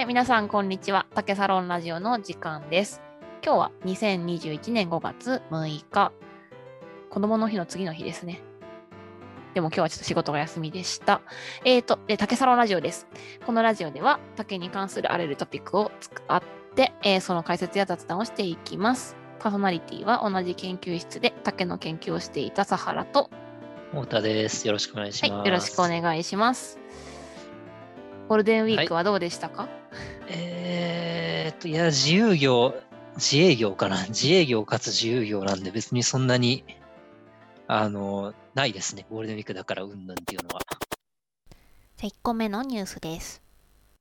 [0.00, 1.04] え皆さん、こんにちは。
[1.14, 3.02] 竹サロンラジオの時間です。
[3.44, 6.12] 今日は2021年5月6日。
[7.10, 8.40] 子供の日の次の日ですね。
[9.52, 11.20] でも今日はちょっと仕事が休みでした。
[11.66, 13.08] えっ、ー、と、で竹サロンラジオです。
[13.44, 16.42] このラジオでは竹に関するあらゆるトピックを使っ
[16.74, 19.16] て、えーその解説や雑談をしていきます。
[19.38, 23.28] パーソナリティは同じ研究室で竹の研究をしていたサハラと、
[23.92, 24.66] 太田です。
[24.66, 25.32] よろしくお願いします。
[25.34, 26.80] はい、よろしくお願いします。
[28.30, 29.68] ゴールデンウィークはどうでしたか、
[30.32, 32.74] えーっと、いや、自由業、
[33.16, 34.06] 自営業かな。
[34.08, 36.64] 自営業かつ自由業なんで、別にそんなに、
[37.66, 39.06] あの、ないですね。
[39.10, 40.60] ゴールデンウィークだからうんぬんっていうのは。
[41.96, 43.42] じゃあ1個目のニュースです。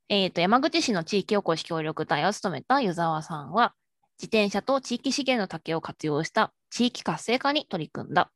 [0.07, 3.73] えっ、と、山口市の地域おこし協力隊を務めた湯沢さんは、
[4.17, 8.31] 自転車と地域資源の竹を活用した地域活性化に取り組んだ。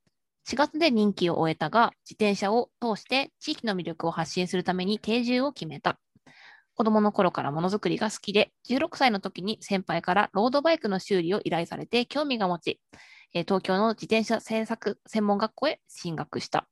[0.45, 5.99] 4月で任期を終えたが、自転車を通して地域の魅力を発信するために定住を決めた。
[6.75, 12.80] 子供の頃からものづくりが好きで、16歳の時に先輩からロードバイクの修理を依頼されて興味が持ち、
[13.33, 16.67] 東京の自転車製作専門学校へ進学した。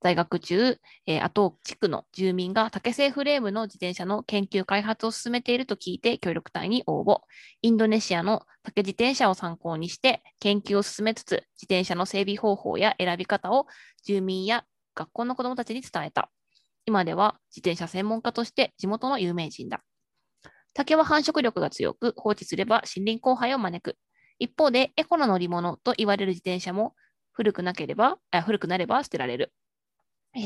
[0.00, 7.20] 在学中、えー、あと地区の住民が竹製フレームの自転車の研究開発を進めていると聞いて協力隊に応募。
[7.62, 13.66] インドネシアの竹自転車を参考にして研究を進めつつ、自転車の整備方法や選び方を
[14.04, 14.64] 住民や
[14.94, 16.30] 学校の子どもたちに伝えた。
[16.88, 19.82] 今では自転車専門家として地元の有名人だ。
[20.72, 23.98] 竹は繁殖力が強く、放置すれば森林荒廃を招く。
[24.38, 26.94] 一方で、エコな乗り物と言われる自転車も
[27.32, 29.52] 古くなければ、あ古くなれば捨てられる。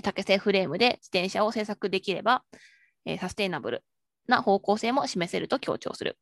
[0.02, 2.42] 竹製フレームで自転車を製作できれば、
[3.04, 3.84] えサステイナブル
[4.26, 6.18] な方向性も示せると強調する。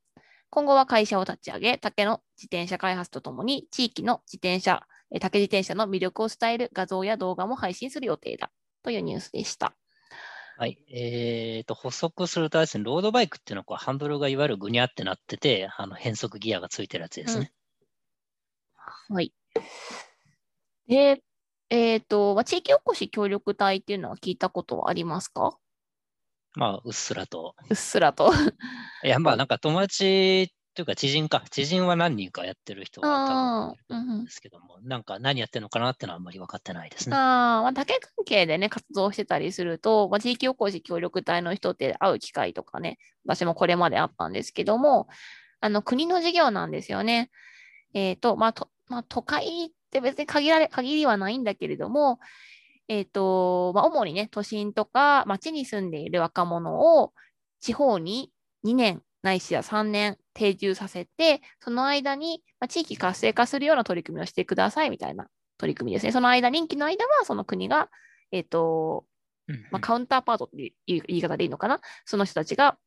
[0.51, 4.83] 今後は会社を立ち上げ、竹の自転車開発とともに、地域の自転車、
[5.19, 8.51] 竹自転車の魅力を伝える画像や動画も配信する予定だ。
[8.83, 9.80] というニュースでした。
[10.61, 10.77] はい。
[10.93, 17.51] えーっと、補足するとですね、ロードバイクっていうのはこうハンドルがいわゆるぐにゃってなってて、あの変速ギアがついてるやつですね。
[19.09, 19.33] はい。
[20.87, 21.23] で、
[21.71, 25.57] えっ、と、まあ地域おこし協力隊っていうのは聞いたことはありますか？
[26.57, 27.55] まあ、うっすらと。
[27.71, 28.31] うっすらと。
[29.03, 31.45] いや、まあ、なんか友達というか知人か。
[31.51, 37.17] 知人は何人かやってる人が多分いるんですけども、なんか何やってるのかなってのはあんまり分かってないですね。
[37.17, 45.07] あーまあ、竹関係でね、活動してたりすると、まあ、地域おこし協力隊の人って会う機会とかね、私もこれまであったんですけども、
[45.61, 47.31] あの、国の事業なんですよね。
[47.93, 52.21] えっ、と、まあ、と、まあ、都会って別に限られ、限りはないんだけれども、
[52.89, 57.13] えっ、と、まあ、主にね、都心とか町に住んでいる若者を
[57.61, 58.33] 地方に
[58.65, 66.13] 2年ないしは3年定住させて、その間に、まあ、地域活性化するような取り組みをしてくださいみたいな取り組みですね。
[66.13, 67.91] その間、任期の間はその国が、
[68.33, 69.05] えっ、と、
[69.71, 71.81] まあ、カウンターパートっていう言い方でいいのかな？
[72.05, 72.79] その人たちが、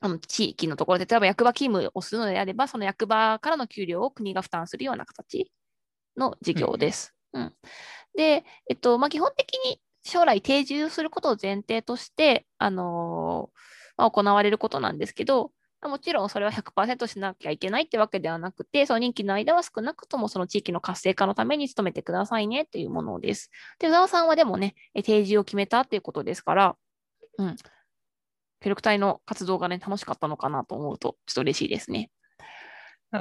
[0.00, 5.52] あの地域のところで、例えば役場勤務をするのであれば、その役場からの給料を国が負担するような形
[6.16, 7.14] の事業です。
[7.32, 7.54] うん
[8.16, 13.58] で、えっと、まあ、基本的に将来定住することを前提として、あのー
[13.96, 15.50] まあ、行われることなんですけど、まあ
[15.88, 23.50] もちろんそれは100%しなきゃいけないってわけではなくて、その任期の間は少なくともその地域の活性化のために努めてくださいねっていうものです。
[23.78, 26.76] で、宇沢さんはでもね、え定住を決めたっていうことですから、
[27.38, 27.56] うん。
[28.60, 32.10] 協力隊の活動がね、楽しかったのかなと思うと、ちょっと嬉しいですね。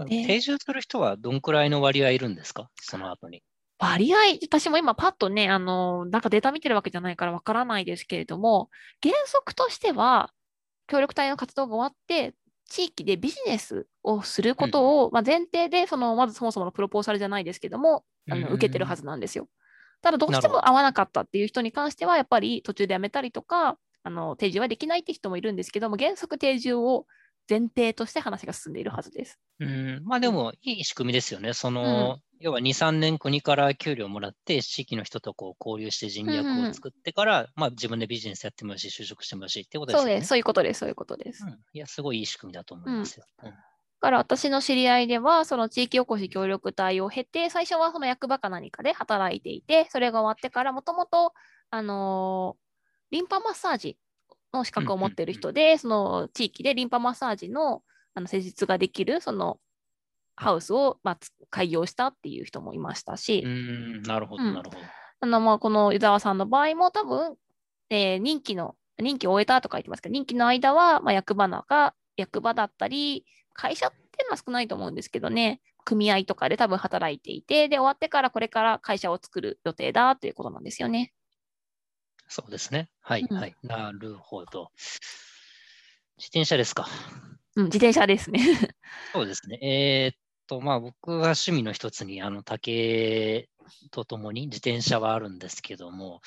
[0.07, 2.69] 定住する人はどんくらいの割合いるんですか？
[2.81, 3.41] その後に。
[3.79, 8.69] 割合、私も今パッとね、あの、なんかデータ見てるわけじゃないからわからないですけれども、
[9.01, 10.31] 原則としては、
[10.87, 12.35] 協力隊の活動が終わって、
[12.69, 19.47] 地域でビジネスをすることを、まあ、前提で、その、まずそもそものプロポーザルじゃないですけども、あのうん受けてるはずなんですよ。
[20.01, 27.05] ただ、どうしても合わなかったっていう人に関しては、やっぱり途中で辞めたりとか、あの、定住はできないって人もいるんですけども、原則定住を
[27.49, 29.39] 前提として話が進んでいるはずです。
[29.59, 31.53] うん、まあでもいい仕組みですよね。
[31.53, 40.11] その、要は2、3年国から給料もらって、地域の人とこう交流して人うんうん脈を作ってから、まあ自分でビジネスやってもいいし、就職してもいいしってことですよね。
[40.11, 40.27] そうです。
[40.29, 40.79] そういうことです。
[40.79, 41.43] そういうことです。
[41.45, 43.25] うん、いや、すごいいい仕組みだと思いますよ。
[43.43, 43.53] うん
[44.01, 51.33] だから私の知り合いでは、その地域おこし協力隊を経て、最初はその役場か何かで働いていて、それが終わってから、もともと、
[51.69, 52.69] あのー
[53.11, 53.97] リンパマッサージ
[54.53, 57.81] の資格を持っている人で、その地域でリンパマッサージの
[58.13, 59.59] あの施術ができる、その
[60.39, 64.81] ハウスを、まあ、つ開業したっていう人もいましたし、うん、なるほど、うんなるほど。
[65.21, 67.35] あのまあこの湯沢さんの場合も多分、
[67.89, 81.11] えー任期の、任期を終えたとか言ってますけど、任期の間は、まあ、役場なんか、役場だったり、会社っていうのは少ないと思うんですけどね、組合とかで多分働いていて、で、終わってからこれから会社を作る予定だということなんですよね。
[82.29, 82.89] そうですね。
[83.01, 83.55] はい、うんはい。
[83.63, 84.71] なるほど。
[86.17, 86.87] 自転車ですか。
[87.57, 88.39] うん、自転車ですね。
[89.11, 89.59] そうですね。
[89.61, 93.49] えーっと、まあ僕は趣味の一つに、あの、竹
[93.91, 96.21] とともに自転車はあるんですけども、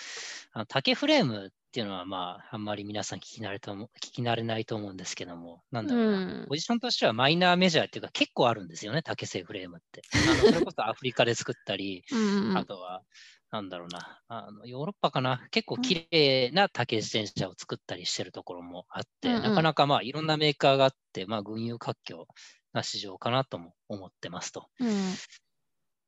[0.53, 10.03] あの竹フレームっていうのは、まあ、あんまり皆さん聞き慣れとも聞き慣れないと思うんですけども、なんだろうな、うんポジションとしてはマイナーメジャーっていうか結構あるんですよね、竹製フレームって。
[10.15, 13.03] あのそれこそアフリカで作ったり、 うんうんあとは、
[13.51, 22.27] なんだろうな、あのヨーロッパかな、結構綺麗な竹自転車を作ったりしてるところもあって、うんうんなかなかまあいろんなメーカーがあって、まあ群雄割拠
[22.73, 24.69] な市場かなとも思ってますと。
[24.81, 24.89] うん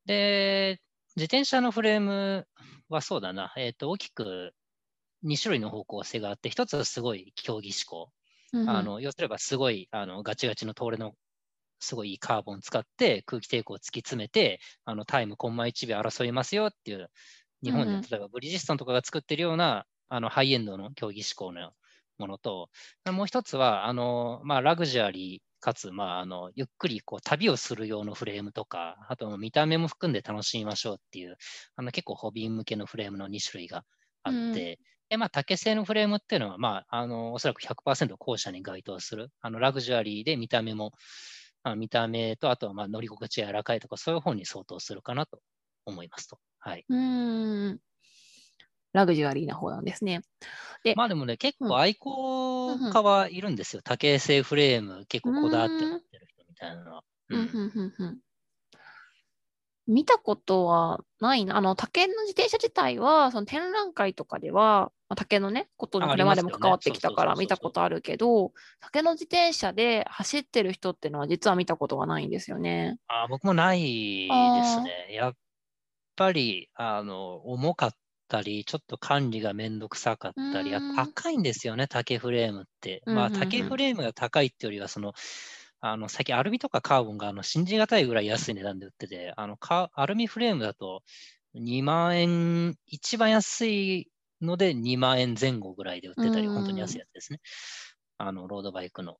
[0.06, 0.80] で、
[1.16, 2.46] 自転車のフレーム
[2.90, 4.52] はそうだな、えっ、と、大きく
[5.24, 8.10] 2種類の方向性があって、一つはすごい競技志向。
[8.52, 11.14] うんあの要すればすごいあのガチガチの通れの
[11.80, 17.10] すごいいいカーボン使って空気抵抗を突き詰めてあのタイムコンマ1秒争いますよっていう
[17.64, 21.72] 日本で例えばブリヂストンとかが作ってるようなあのハイエンドの競技志向の
[22.18, 22.68] ものと
[23.10, 31.36] もう一つはあの、まあ、ラグジュアリーかつ、まあ、あのゆっくりこう旅をする用のフレームとかあと見た目も含んで楽しみましょうっていう
[31.76, 33.84] あの結構ホビー向けのフレームの2種類が
[34.22, 40.92] あって、うんで、まあ、竹製のフレームっていうのは、まあ、あの、おそらく100%後者に該当する、あの、ラグジュアリーで見た目も、
[41.62, 45.42] まあ、見た目と、あとは、まあ、乗り心地柔らかいとか、そういう方に相当するかなと
[45.84, 46.40] 思いますと。
[46.58, 46.86] はい。
[46.88, 47.80] うん
[48.94, 50.22] ラグジュアリーな方なんですね。
[50.84, 53.82] で、まあ、でもね、結うん構愛好家はいるんですよ。
[53.82, 57.04] 竹製フレーム、結構こだわって持ってる人みたいなのは。
[57.28, 58.18] うんうんうんうんうん
[59.86, 61.58] 見たことはないな。
[61.58, 72.96] あの、竹の自転車自体は、その展覧会とかでは、まあ、竹のね、ことにあこれまでも関わってきたから見たことあるけど、竹の自転車で走ってる人っていうのは実は見たことがないんですよね。
[73.08, 74.28] あ僕もないで
[74.64, 75.08] すね。
[75.10, 75.34] やっ
[76.16, 77.92] ぱり、あの、重かっ
[78.28, 83.02] たり、ちょっと管理がめんどくさかったり、あうん高いんですよね、竹フレームって。
[83.06, 85.12] まあ、竹フレームが高いってよりは、その、
[85.80, 91.02] あの、最近アルミとかカーボンがあの信じがたいぐらい安い値段で売ってて、あの、カアルミフレームだと
[91.54, 94.08] 2万円、一番安い
[94.40, 97.40] ので2万円前後ぐらいで売ってたり、うん本当に安いやつですね。
[98.18, 99.18] あの、ロードバイクの。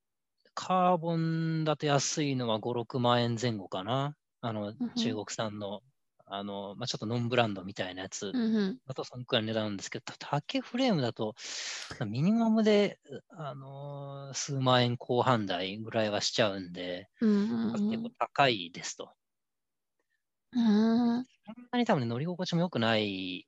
[0.54, 4.16] カーボンだと安いのは5、6万円前後かな。
[4.40, 5.80] あのうん、中国産の、
[6.26, 8.78] あの、まあ、ちょっとノンブランドみたいなやつうんうん。
[8.86, 11.34] だとそのくらいの値段なんですけど、た竹フレームだと、
[12.06, 12.98] ミニマムで、
[13.30, 19.14] あのー数万円後半台ぐらいはしちゃうんで、うんうん結構高いですと。
[20.52, 21.18] うん。
[21.18, 23.46] うんそんなに多分ね、乗り心地も良くない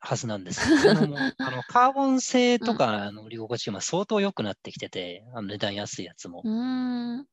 [0.00, 0.72] はずなんですよ。
[0.72, 6.42] というのも あのカーボン製とかの乗り心地が今相当良くなってきてて、あの値段安いやつも。
[6.44, 7.26] うーん。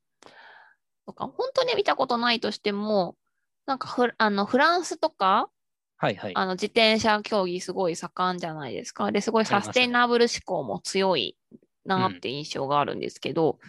[1.06, 3.18] そうか、本当に見たことないとしても、
[3.69, 5.48] なんかフあのフランスとか、
[5.98, 6.31] はいはい。
[6.36, 9.12] あの自転車競技すごい盛んじゃないですか。
[9.12, 11.38] で、すごいサステイナブル志向も強い
[11.86, 13.60] なって印象があるんですけど、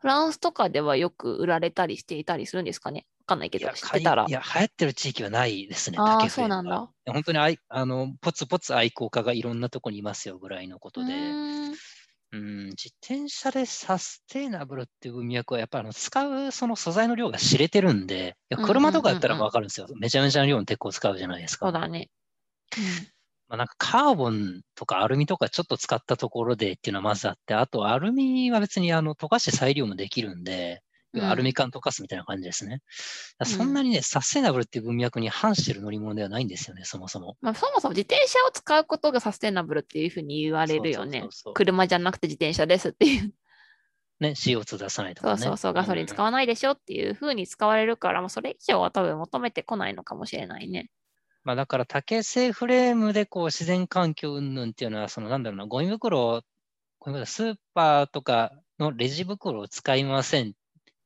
[0.00, 3.06] フランスとかではよく売られたりしていたりするんですかね？
[3.20, 4.32] わかんないけど、いや知ってたらい。
[4.32, 5.98] や、流行ってる地域はないですね。
[6.00, 6.90] あそうなんだ。
[7.06, 11.12] 本当にあいあのポツポツ愛好家がいろんなとこにいますよぐらいのこうとで。
[12.30, 19.86] うん、自転車でサステイナブルっていう文脈は、やっぱあの使うその素材の量が知れてるんで、車とかだったらわかるんですよ。
[19.98, 21.66] めちゃめちゃな量の鉄鋼使うじゃないですか。
[21.66, 22.10] そうだね。
[23.48, 30.82] まあ、なんかカーボンとかアルミとかちょっと使ったところでっていうのはまずあって、あとアルミは別にあの溶かして再利用もできるんで、
[31.22, 32.82] アルミ缶溶かすみたいな感じですね。
[33.44, 37.36] そんなにね、サステイナブルっていう文脈に反してる乗り物ではないんですよね、そもそも。
[37.40, 41.32] まあ、そもそも自転車を使うことがサステナブルっていうふうに言われるよねそうそう。
[41.32, 43.32] そうそう車じゃなくて自転車ですっていう。
[44.20, 45.36] ね、CO2 出さないとかね。
[45.36, 50.90] そうそうそう、ガソリン使わないでしょっていうふうに使われるから、もうそれ以上は多分求めてこないのかもしれないね。
[51.44, 56.42] まあ、だから竹製フレームでこう自然環境云々っていうのは、そのなんだろうな、ゴミ袋、
[56.98, 60.52] ゴミ袋スーパーとかのレジ袋を使いませんっ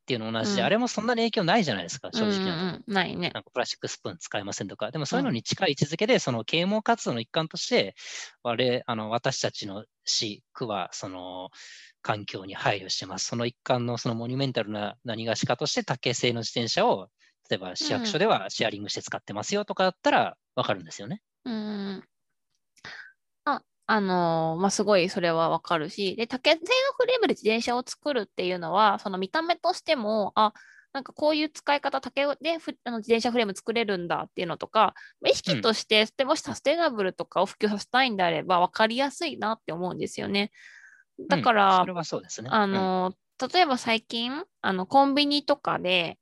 [0.05, 3.31] ていうのと同じで、うんあれもそんなに影響ないじゃないですか、正直なうんうん、ないね。
[3.33, 7.95] なんかプラスチックスプーン使いませんとか、でもそういうのに近い位置づけで、その啓蒙活動の一環として、
[8.43, 11.49] 我あの私たちの市、区はその
[12.01, 13.27] 環境に配慮してます。
[13.27, 17.09] その一環のそのモニュメンタルな何がしかとして、竹製の自転車を、
[17.49, 21.21] 例えば市役所ではシェアリングして使ってますよとかだったらわかるんですよね。
[21.45, 22.03] うん。
[23.87, 26.61] あ、あのーまあ、すごいそれはわかるし、で、竹製の
[26.97, 30.53] フレームで自転車を作るっていうのは、その見た目としても、あ、
[30.93, 40.51] なんかこういう使い方、竹でふあの自転車フレーム作れるんだっていうのとか、まあ意識として、でもしサステナブルとかを普及させたいんであれば、分かりやすいなって思うんですよね。
[41.29, 42.51] だかうんら、それはそうですね。
[42.51, 43.13] あうんの、
[43.53, 46.19] 例えば最近、あの、コンビニとかで、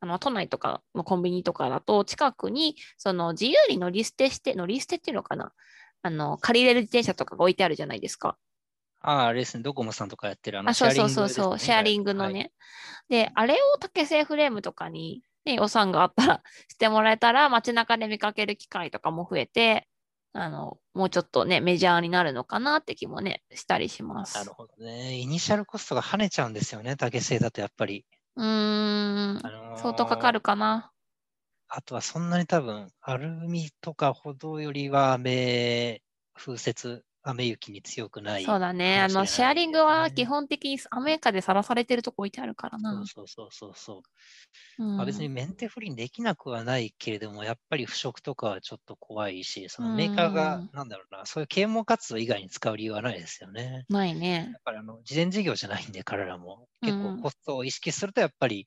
[0.00, 5.52] あの、都内とかのコンビニとかだと、近くに、その、自由に乗り捨てして、乗り捨てっていうのかな？
[6.04, 8.36] あの、借りれる自転車とかが置いてあるじゃないですか。
[9.00, 12.52] ああ、あれですね、ドコモさんとかやってるあのあ、そうそうそうそう、シェアリングのはいね。
[13.08, 19.88] で、あれを竹製フレームとかに、ね、予算があったらしてもらえたら、街中で見かける機会とかも増えて、
[20.34, 24.34] あの、もうちょっとね、メジャーになるのかなって気もね、したりします。
[24.34, 25.18] なるほどね。
[25.18, 28.04] イニシャルコストが跳ねちゃうんですよね、竹製だとやっぱり。
[28.36, 30.93] うーん、あのー相当かかるかな。
[31.76, 36.02] あとはそんなに多分、アルミとかほどよりは雨、
[36.32, 38.44] 風雪、雨雪に強くない。
[38.44, 39.00] そうだね。
[39.00, 43.06] あの、シェアリングは基本的に雨風さらされてるとこ置いてあるからな。
[43.06, 44.02] そうそうそうそう。
[44.78, 53.86] うんまあ、別にメンテフリーにできなくはないけれども、やっぱり腐食とかはちょっと怖いし、そのメーカーがうん、なんだろうな、そういう啓蒙活動以外に使う理由はないですよね。
[53.88, 54.58] ないねや。
[54.58, 56.68] っぱりあの、事前事業じゃないんで、彼らも。
[56.82, 58.66] 結うん構コストを意識すると、やっぱり、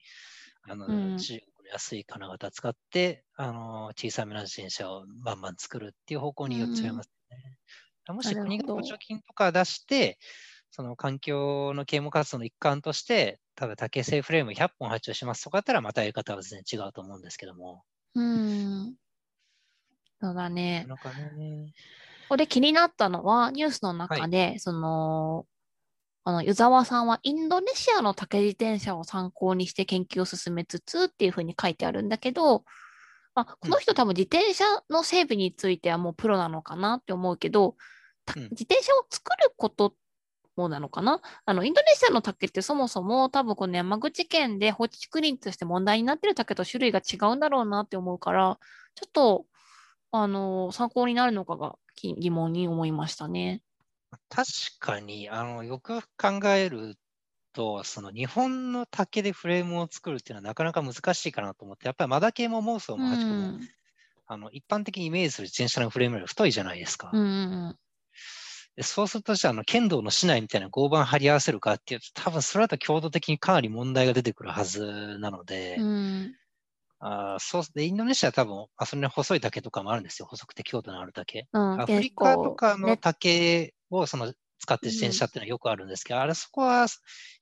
[0.63, 7.57] あの、うん中安い金型使って、あの、小さめな自転車をバンバン作るっていう方向に寄っちゃいますね。
[8.13, 10.17] もしなるほど国が補助金とか出して、
[10.71, 17.83] その環境の啓蒙活動の一環として、多分竹製フレーム100本発注しますとかだったら、またやり方は全然違うと思うんですけども。
[18.15, 18.97] うん。
[20.21, 20.87] そうだね。
[20.87, 21.73] なかね。
[22.29, 25.47] ここで気になったのは、ニュースの中で、その、
[26.27, 32.65] あの、湯沢さんはインドネシアの竹自転車を参考にして研究を進めつつっていうふうに書いてあるんだけど、
[33.33, 37.77] まあ、この人多分自転車の整備についてはもうプロなのかなって思うけど、
[38.25, 38.49] たうん。
[38.49, 39.95] 自転車を作ること
[40.57, 41.21] もなのかな？
[41.45, 48.59] あの、インドネシアの竹ってそもそも多分この山口県で放置竹林として問題になってる竹と種類が違うんだろうなって思うから、
[48.95, 49.45] ちょっと、
[50.11, 53.61] あの、参考になるのかがき疑問に思いましたね。
[54.29, 54.49] 確
[54.79, 56.95] かに、あの、よく考える
[57.53, 63.69] と、その日本の竹でフレームを作るっていうのはなかなか難しいかなと思って、やっぱりマダ系も妄想うもハチコも、ん。
[64.27, 67.09] あの、一般的にイメージする自転車のフレームより太いじゃないですか。
[67.11, 67.79] うんうん
[68.75, 76.37] でそうすると、じゃあ、あの、剣道の市内みたいな合板貼り合わせるかっていうと、多分それだと強度的にかなり問題が出てくるはずなので、うん。
[77.01, 77.07] うん。
[77.07, 80.27] あーそうで、インドネシアは多分、あそれに細い竹とかもあるんですよ。
[80.29, 81.47] 細くて強度のある竹。
[81.53, 86.87] うん、アフリカとかのね竹をその使って自転車っていうのはよくあるんですけど、あれそこは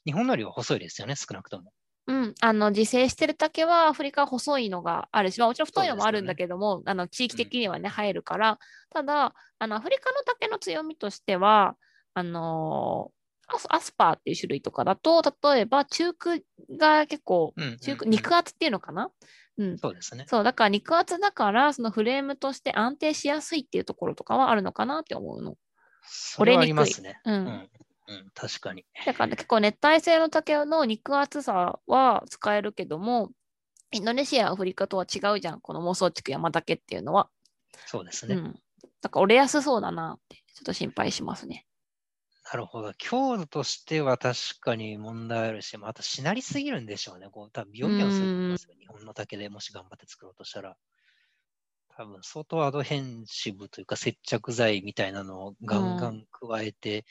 [0.06, 1.72] 日本のよりは細いですよね、少なくとも。
[2.08, 8.60] うん、あの自生してる竹はアフリカは細いのがあるし、まあ、もちろん太いのもあるんだけども、あの地域的にはね、生えるから、
[8.92, 11.76] ただあの、アフリカの竹の強みとしては、
[12.14, 13.16] あのー
[13.48, 16.40] アスアスパーっていう種類とかだと、例えば中空
[16.80, 19.12] が結構、うんうんうん中空肉厚っていうのかな、
[19.58, 20.26] うん、そうですね。
[20.28, 25.56] そう、だから肉厚だから、そのフレームとして安定しやすいっていうところとかはあるのかなって思うの。
[26.04, 27.22] それはありますね。
[27.26, 27.32] う。
[27.32, 28.86] うんん、うん、確かに。
[29.06, 33.32] だから結構熱帯性の竹の肉厚さは使えるけども、
[33.92, 37.30] インドネシア、アフリカとは違うじゃん、この妄想地区山竹っていうのは。
[37.86, 38.36] そうですね。
[38.36, 38.60] うん。
[39.02, 41.66] だから折れやすそうだなって、ちょっと心配しますね。
[42.52, 42.94] なるほど。
[42.98, 47.28] 強度としては確かに問題あるし、またしなりすぎるんでしょうね。
[47.32, 48.76] こう多分ビヨンビヨンすると思いますよ。
[48.80, 50.78] 日本の竹でもし頑張って作ろうとしたら。
[51.98, 57.06] 多分相当アドヘンシブというか接着剤みたいなのをガンガン加えて、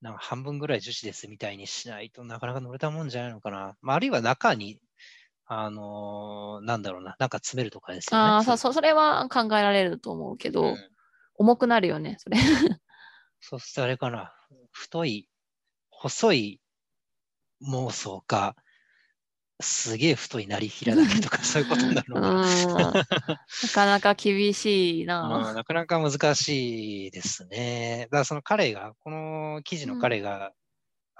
[0.00, 3.76] なんか半分ぐらい樹脂ですみたいにしないとなかなか乗れたもんじゃないのかな。
[3.80, 4.78] まあ、あるいは中に、
[5.46, 8.24] あのーなんだろうな、なんか詰めるとかですよね。
[8.24, 10.76] ああ、そそれは考えられると思うけど、うん
[11.40, 12.36] 重くなるよね、それ。
[13.40, 14.32] そうするとあれかな、
[14.70, 15.28] 太い、
[15.90, 16.60] 細い
[17.62, 18.56] 妄想か、
[19.60, 22.22] すげえ太いなりひらだけとか、 そういうことになるうん。
[22.22, 22.92] のかな。
[23.62, 25.54] なかなか厳しいうんな。
[25.54, 28.04] なかなか難しいですね。
[28.04, 30.52] だからその彼が、この記事の彼が、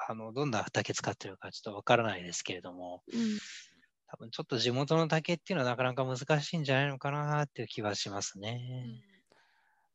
[0.09, 3.39] あのどんな竹使ってるかちょっとわからないですけれども、うん
[4.12, 8.59] 多分ちょっと地元の竹っていうのはなかなか難しいんじゃないのかなっていう気はしますね。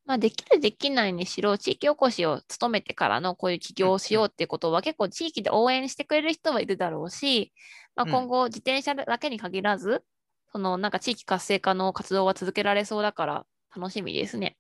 [0.06, 7.54] まあ、できるできないにしろ、地域おこしを務めてからのこういう起業をしようっていうことは、結構地域で応援してくれる人はいるだろうし、
[7.96, 10.04] まあ、うん今後自転車だけに限らず、
[10.52, 13.46] そのなんか地域活性化の活動は続けられそうだから
[13.76, 14.58] 楽しみですね。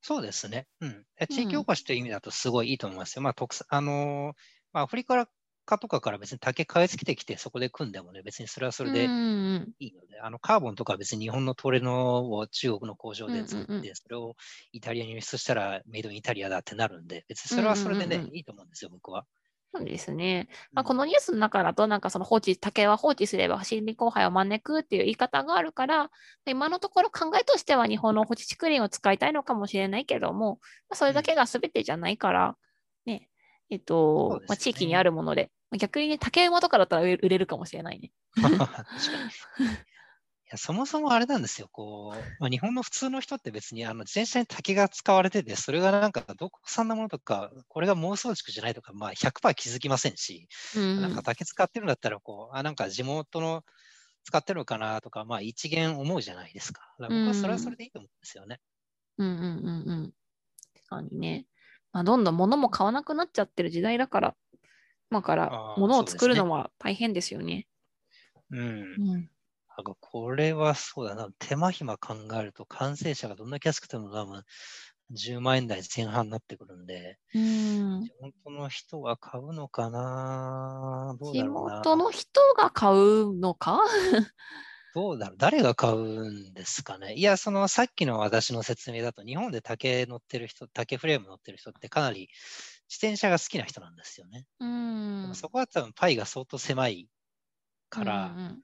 [0.00, 0.68] そうですね。
[0.80, 1.06] うん。
[1.18, 3.22] え地域おこしという意味だとすごいいいと思いますよ。
[3.22, 4.36] まあ、特産、あのー
[4.72, 5.28] まあ、アフリカ
[5.66, 9.04] かとかから別に竹買い付けてきて、そこで組んでもね、別にそれはそれでい
[9.88, 14.36] いので、あの、カーボンとかは別に日本のトレノを中国の工場で作って、それを
[14.72, 19.26] イタリアに輸出したらメイドインイタリアだってなるんで、別にそれはそれでね、いいと思うんですよ、僕は。
[19.74, 20.48] そうですね。
[20.72, 26.10] まあ、うんこのニュースの中だと、なんかその放置、竹は放置すれば森林荒廃を招くっていう言い方があるから、
[26.46, 32.56] 今のところ考えとしては日本の放置竹林を使いたいのかもしれないけども、まあ、それだけが全てじゃないから、
[33.04, 33.28] ね、
[33.70, 34.46] えっと、ね。
[34.48, 38.12] まあ、地域にあるもので、まあ逆にね、竹馬とかだったら売れるかもしれないね。
[38.40, 38.84] 確か
[39.58, 39.66] に。
[40.50, 41.68] やそもそもあれなんですよ。
[41.72, 53.64] こう、まあ、日本の普通の人って別にあの自転車に竹が使われてて、それがなんかどこ産なものとか、これが妄想畜じゃないとか、まあ100%気づきませんし、うんなんか竹使ってるんだったら、こう、あ、なんか地元の
[54.24, 56.94] 使ってるのかなとか、まあ一元思うじゃないですか。
[57.00, 58.60] だから僕はそれはそれでいいと思うんですよね。
[59.18, 60.12] うんうんうんうん。
[60.74, 61.46] 確かにね。
[61.92, 64.36] まあ、どんどん物も買わなくなっちゃってる時代だから、
[65.10, 67.66] 今からあー物を作るのは大変ですよね。
[68.50, 68.60] うん。
[68.96, 69.30] うん。
[69.78, 71.28] なんかこれはそうだな。
[71.38, 74.44] 手間暇考えると完成車がどんだけ安くても多分
[75.10, 81.16] 10万円台前半になってくるんで、うん地元の人が買うのかな？
[81.20, 81.88] どう地だろうな。
[81.88, 83.80] 元の人が買うのか？
[84.94, 92.28] どうだろう誰が買うんですかねいや、そのさっきの私の説明だと、日本で竹乗ってる人、竹フレーム乗ってる人ってかなり
[92.88, 94.46] 自転車が好きな人なんですよね。
[94.60, 94.64] う
[95.22, 95.34] でんも。
[95.34, 97.08] そこは多分パイが相当狭い
[97.90, 98.62] から、うんうん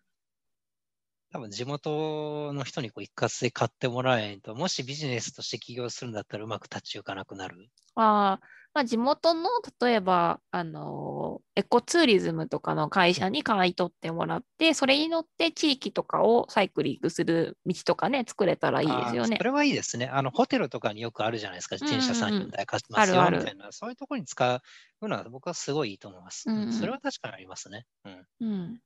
[1.30, 7.70] 多分地元の人にこう一括で買ってもらえんと、もしビジネスとして起業するんだったらうまく立ち行かなくなる。
[7.94, 9.50] あーまあ、地元の
[9.80, 19.44] 例えば、あのーエコツーリズムとかの会社に買い取ってもらって、それに乗って地域とかをサイクリングする道とかね、作れたらいいですよねそ。
[19.44, 20.06] れはいいですね。
[20.08, 21.76] あの、ホテルとかによくあるじゃないですか。
[21.76, 23.70] 自転車3、うんうんうん4台貸しますよみたいな。
[23.72, 24.62] そういうところに使
[25.00, 26.46] うのは僕はすごいいいと思います。
[26.46, 27.86] うんうんそれは確かにありますね。
[28.04, 28.26] うん。
[28.40, 28.82] うん。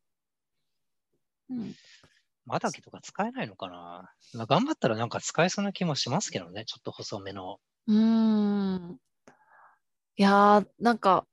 [1.49, 1.77] うん。
[2.47, 6.65] まだけとか使えないのかな、まあ、頑張ったらなんか使えそうな気もしますけどね。
[6.65, 7.61] ちょっと細めの。
[7.87, 9.01] うーん。
[10.17, 11.27] いやー、なんか、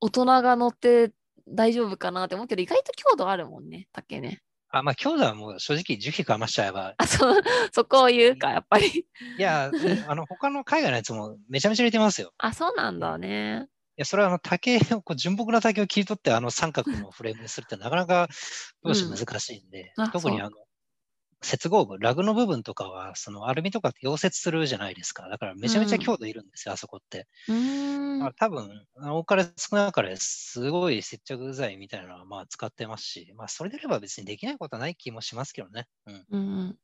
[0.00, 1.12] 大人が乗って
[1.48, 4.42] 大丈夫かなって思うけど、意外と強度あるもんね、竹ね。
[4.70, 6.94] あ、まあ、強度はもう正直樹皮かましちゃえば。
[6.98, 9.06] あ、そう、そこを言うか、やっぱり。
[9.38, 9.70] いや、
[10.08, 12.32] あの、他の海外のやつもめちゃめちゃ入れてますよ。
[12.38, 13.68] あ、そうなんだね。
[13.96, 18.28] いや、それはあの竹を、こう純朴な竹を切り取ってあの三角のフレームにするってなかなか
[18.82, 20.56] どうして難しいんで、うん特にあの、
[21.44, 25.28] 接合部、ラグの部分とかは、そのアルミとかって溶接するじゃないですか。
[25.28, 27.28] だからめちゃめちゃ強度いるんですよ、あそこって。
[27.48, 27.54] ん
[28.18, 28.32] まあ、。
[28.34, 35.88] 多分、多かれ少なかれすごい接着剤みたいなのはまあ使ってますし、まあそれであれば別にできないことはない気もしますけどね。
[36.06, 36.26] うん。
[36.28, 36.78] うん。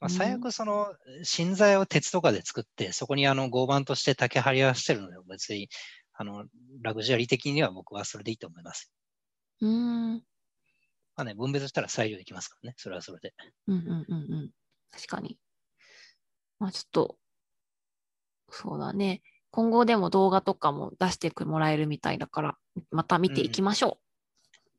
[0.00, 5.68] まあ、最悪その芯材を鉄とかで作って、そこにあの合板として竹張り合わせてるので、別に
[6.14, 6.46] あの
[6.82, 8.86] ラグジュアリー的には僕はそれでいいと思います。
[9.60, 10.24] うーん。
[11.16, 13.34] まあね、分別したら再利用できますからね、それはそれで。
[13.66, 14.50] うんうんうんうん。
[14.90, 15.38] 確かに。
[16.58, 17.16] まあちょっと、
[18.50, 19.22] そうだね。
[19.50, 22.56] 今後でも動画とかも出してもらえるみたいだから、
[22.90, 24.04] また見ていきましょう。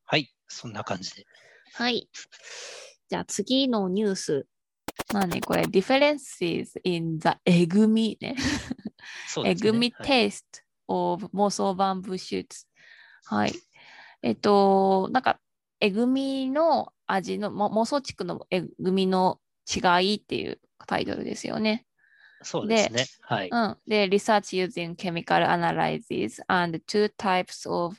[0.05, 1.25] はい、そんな感じで。
[1.73, 2.09] はい。
[3.09, 4.47] じゃあ次のニュース。
[5.13, 8.35] まあね、これ、differences in the えぐみね。
[9.45, 9.55] え。
[9.55, 10.43] ぐみはい taste
[10.87, 12.65] of 妄想バンブーシューツ。
[13.25, 13.53] はい。
[14.21, 15.39] えっと、なんか、
[15.81, 21.85] えぐみの味の、も妄想地区のえぐみの違いっていうタイトルですよね。
[22.43, 23.05] そうですね。
[23.21, 23.49] はい。
[23.51, 23.77] うん。
[23.87, 27.95] で、research using chemical analysis and two types of、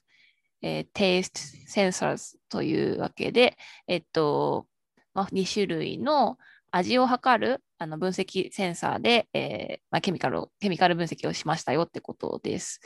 [0.63, 1.33] えー taste
[1.69, 3.57] sensors というわけで、
[3.89, 4.67] えっと、
[5.13, 6.39] まあ、2種類の
[6.71, 12.81] 味を測るあの分析センサーで、えーまあ、ケミカルを、ケミカル分析をしましたよってことです。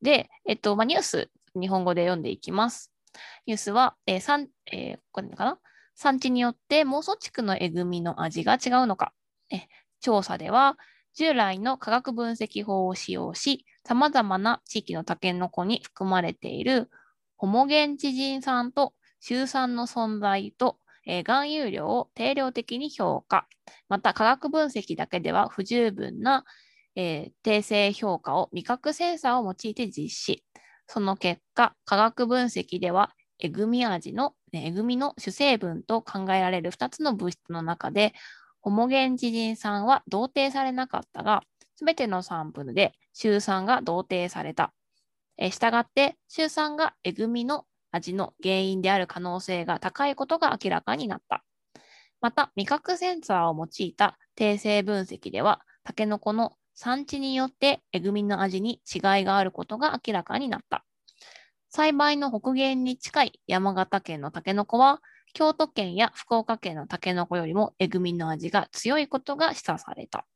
[0.00, 2.92] で、えっと、まあ、ニュース、日本語で読んでいきます。
[3.46, 5.58] ニュースは、えー産えーこれかな？
[5.94, 9.12] 産地によって妄想地区のえぐみの味が違うのか。
[9.50, 9.66] え
[10.00, 10.78] 調査では、
[11.14, 16.90] 従来の化学分析法を使用し、様々な地域のタケノコに含まれている
[17.36, 23.46] ホモゲンチジン酸とシュウ酸の存在と、えー含有量を定量的に評価。
[23.88, 26.44] また、化学分析だけでは不十分な、
[26.94, 30.44] えー定性評価を味覚センサーを用いて実施。
[30.92, 38.12] その結果、化学分析では、えぐみ味の、えぐみの主成分と考えられる2つの物質の中で、
[38.60, 41.44] ホモゲンジジン酸は同定されなかったが、
[41.76, 44.74] すべてのサンプルでシュウ酸が同定された。
[45.38, 51.44] えーしたがって、シュウ酸がえぐみの味の原因である可能性が高いことが明らかになった。
[52.20, 60.84] また、味覚センサーを用いた定性分析では、タケノコの産地によってえぐみの味に違いがあることが明らかになった。
[61.68, 65.00] 栽培の北限に近い山形県のタケノコは、
[65.32, 70.26] 京都県や福岡県のタケノコよりもえぐみの味が強いことが示唆された。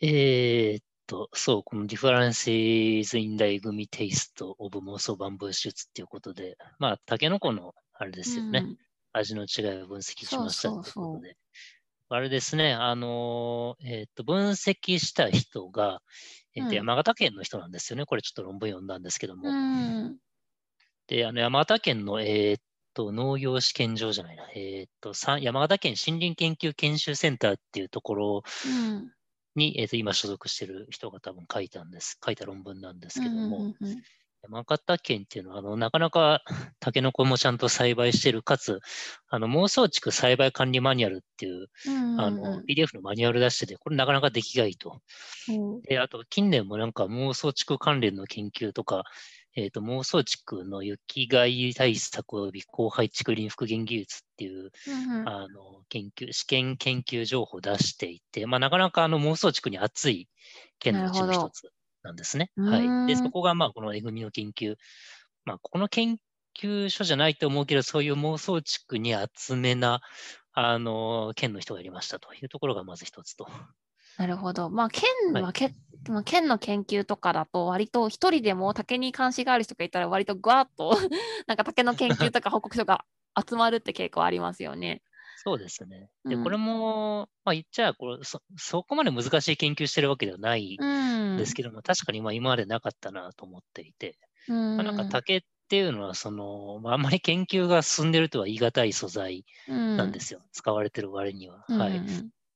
[0.00, 8.60] えーっと、そう、この Differences in the Egumi Taste of Moso Bamboo Shoots っていうことで、まあ、タケノコのあれですよね。
[8.60, 8.76] うん
[9.18, 11.36] 味の違いを分析しましたそうそうそうということで。
[12.08, 16.00] あれですね、あのー、えーっと、分析した人が、
[16.54, 18.06] えーっとうん山形県の人なんですよね。
[18.06, 19.48] これちょっと論文読んだんですけども。
[19.48, 20.16] うん。
[21.06, 22.62] で、あの山形県の、えーっ
[22.94, 24.48] と、農業試験場じゃないな。
[24.54, 29.12] えっ、と、さ山形県森林研究研修センターっていうところうん。
[29.54, 32.18] に、えっ、と、今所属してる人が多分書いたんです。
[32.24, 34.02] 書いた論文なんですけども、うんうんうん
[34.46, 36.42] 山形県っていうのは、あの、なかなか
[36.80, 38.80] タケノコもちゃんと栽培してる、かつ、
[39.28, 45.00] あの、妄想地区栽培管理マニュアルっていう、うんあの、PDF のマニュアル出してて、これなかなか出来がいいと。
[45.48, 45.52] う。
[45.52, 49.04] んで、あと、近年もなんか妄想地区関連の研究とか、
[49.58, 60.28] えっ、と、妄想地区の雪害対策及び荒廃竹林復元技術っていう、うんあの、研究、試験研究情報を出していて、まあ、なかなかあの妄想地区に熱い
[60.78, 61.72] 県のうちの一つ
[62.06, 62.50] なんですね。
[62.56, 63.06] はい。
[63.06, 64.76] で、そこがまあ、このえぐみの研究、
[65.44, 66.16] まあ、ここの研
[66.58, 70.00] 究所じゃないと思うけど、そういう妄想地区に厚めな、
[70.52, 73.48] あの、県の人がいましたというところがまず一つと。
[74.16, 74.70] なるほど。
[74.70, 75.74] まあ、県ははけ、
[76.08, 80.90] まあ、県の研究とかだと、割と一人でも竹に関心がある人がいたら、割とぐわっと、
[81.46, 83.04] なんか竹の研究とか報告書が
[83.36, 85.02] 集まるって傾向ありますよね。
[85.46, 86.10] そうですね。
[86.28, 90.86] で、うんこれも、まあ言っちゃこれそ、そこまで難しい研究してるわけではないうんん。
[91.36, 94.56] ですけども、確かにまあ今までなかったなと思っていて、うん。
[94.76, 100.42] まあ、なんか竹っていうのは、その、まあ、あんまり研究が進んでるとは言い難い素材ななんですよ。
[100.52, 101.60] 使われてる割には。
[101.68, 101.78] うん。
[101.78, 102.02] はい。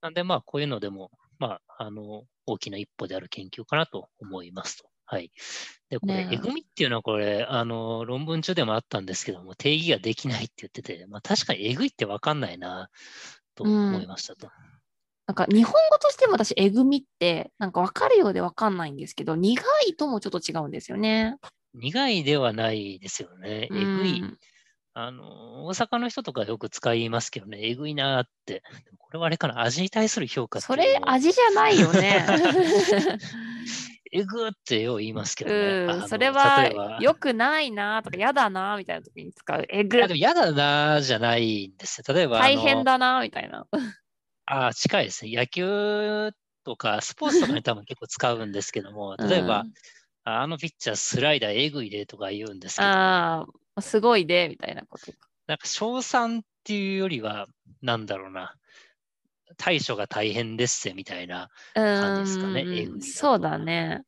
[0.02, 4.89] なんで、まあ、こういうのでも、まあ、あの、大きな一歩である研究かなと思いますと。
[5.10, 5.32] はい。
[5.88, 12.90] で、これ、ねええぐみっていうのは、これ、あの、論文中でもあったんですけども、定義ができないって言ってて、まあ、確かにえぐいってわかんないな、
[13.56, 14.48] と思いましたと。
[15.26, 21.38] なんか日本語としても私、えぐみって、なんか分かるようで分かんないんですけど、苦いともちょっと違うんですよね。
[21.74, 23.62] 苦いではないですよね。
[23.64, 24.20] えぐい。
[24.20, 24.38] うん
[24.92, 28.62] あの、大阪の人とかよく使いますけどね、えぐいなーって。
[28.98, 32.26] これはあれかな、味に対する評価それ味じゃないよね。
[34.12, 35.86] えぐってよう言いますけどね。
[35.88, 39.64] あうん、のそれは例えば良くないなとか嫌だなみたいな時に使う。
[39.68, 42.14] えぐいや、でも嫌だなーじゃないんですよ。
[42.14, 43.66] 例えば、大変だなみたいな。
[44.46, 45.32] あー近いですね。
[45.34, 46.32] 野球
[46.64, 49.72] とかスポーツとかに多分結構使うんですけども、 例えば、うん
[50.22, 55.18] あのピッチャースライダーえぐいでとか言うんですけど、ああ、すごいでみたいなことか。
[55.46, 57.46] なんか称賛っていうよりは、
[57.80, 58.54] なんだろうな、
[59.60, 61.50] 対処が大変ですぜみたいな。
[61.74, 64.02] う感じですかねーんそうだね。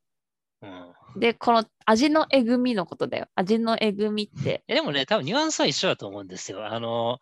[0.63, 3.27] うん、で、この味のえぐみのことだよ。
[3.35, 4.65] 味のえぐみって。
[4.67, 6.67] えでもね、多分ニュアンスは一緒だと思うんですよ。
[6.67, 7.19] あの、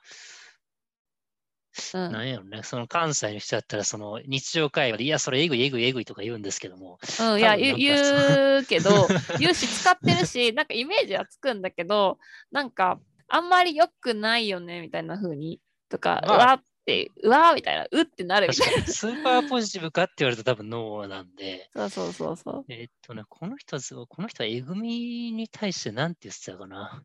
[1.95, 12.19] うんなんやろね、その関西の人だったら、その日常会話で、いや、それえぐいえぐいえぐいとか言うんですけども、うん、いや、言うけど、言うし、使ってるし、 なんかイメージはつくんだけど、
[12.51, 18.87] なんか、あんまり良くないよね、みたいな風に、とか、まあって、うわみたいな、うってなるみたいな。
[18.87, 22.65] スーパーポジティブかって言われると多分ノーなんで、そうそうそうそう。
[22.69, 27.03] えーっとね、この人この人はえぐみに対して何て言ってたかな。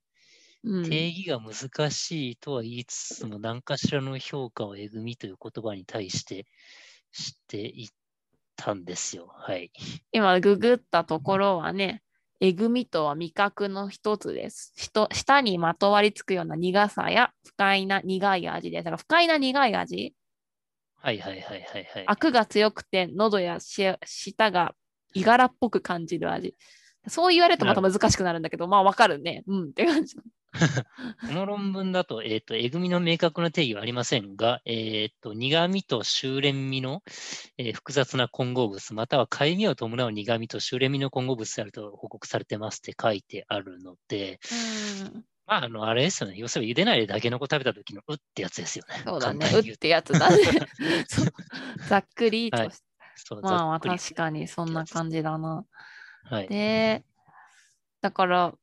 [0.67, 6.47] うん、定義が難しいとは言いつつも、何かしらの評価をえぐみという言葉に対して
[7.11, 7.89] していっ
[8.55, 9.27] たんですよ。
[9.31, 9.71] はい。
[10.11, 12.01] 今、ググったところはね、
[12.41, 14.73] えぐみとは味覚の一つです。
[14.75, 18.83] 舌にまとわりつくような苦さや不快な苦い味です。
[18.83, 20.13] だから不快な苦い味、
[20.95, 22.03] はいはいはいはいはい。
[22.07, 24.73] 悪が強くて喉やし舌が
[25.13, 26.55] いがらっぽく感じる味。
[27.07, 29.43] そう言われるとまた難しくなるんだけど、まあわかるね。
[29.47, 30.15] うんって感じ。
[31.27, 37.03] この論文だと、えっ、と、えぐみの明確な定義はありませんが、えっ、と、苦味と修練味の、
[37.57, 44.39] えー複雑な混合物、または痒みを伴う苦味と修練味の混合物であると報告されてますって書いてあるので、
[45.03, 46.35] うんまあ、あの、あれですよね。
[46.37, 49.03] 要するに茹でないでだけのこ食べた時のうってやつですよね。
[49.05, 49.47] そうだね。
[49.53, 50.43] ううってやつだね。
[51.87, 52.69] ざっくりとはい
[53.41, 55.65] まあ確かにそんな感じだな。
[56.23, 56.47] はい。
[56.47, 57.03] で、
[58.01, 58.53] だから、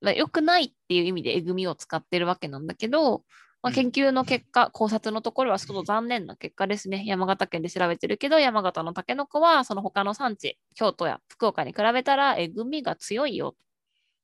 [0.00, 3.24] まあ、良くないっていう意味でえぐみを使ってるわけなんだけど、
[3.62, 7.04] まあ、うん研究の結果、考察のところはちょっと残念な結果ですね。
[7.06, 13.54] 山形県で調べてるけど、山形のタケノコはその他の産地、京都や福岡に比べたらえぐみが強いよ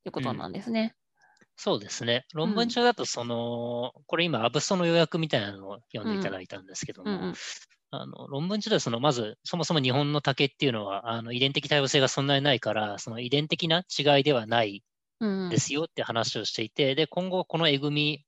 [0.05, 0.95] ということなんですね。
[1.57, 2.27] そうですね。
[2.35, 7.35] 論文中だと、その、これ今、アブストの予約みたいなのを読んでいただいたんですけども、うんうん
[7.91, 18.25] あの論文中ではその、まず、そもそも日本の竹っていうのは、あの遺伝的多様性がそんなにないから、その遺伝的な違いではないうんですよって話をしていて、で、今後このえぐみ、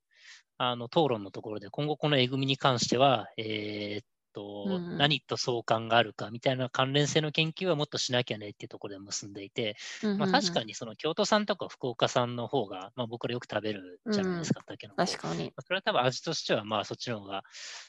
[0.56, 4.06] あの討論のところで、今後このえぐみに関しては、えーっ
[4.38, 9.76] と、うんうん何と相関があるかみたいな関連性の研究はもっとしなきゃねっていうところで結んでいて、
[10.18, 10.66] まあ、確かに。
[10.66, 15.44] にその京都産とか福岡産の方が、まあ、僕らよく食べるじゃないですか、竹の子確かに。
[15.44, 17.42] まあそれは多分味としては、まあそっちの方が、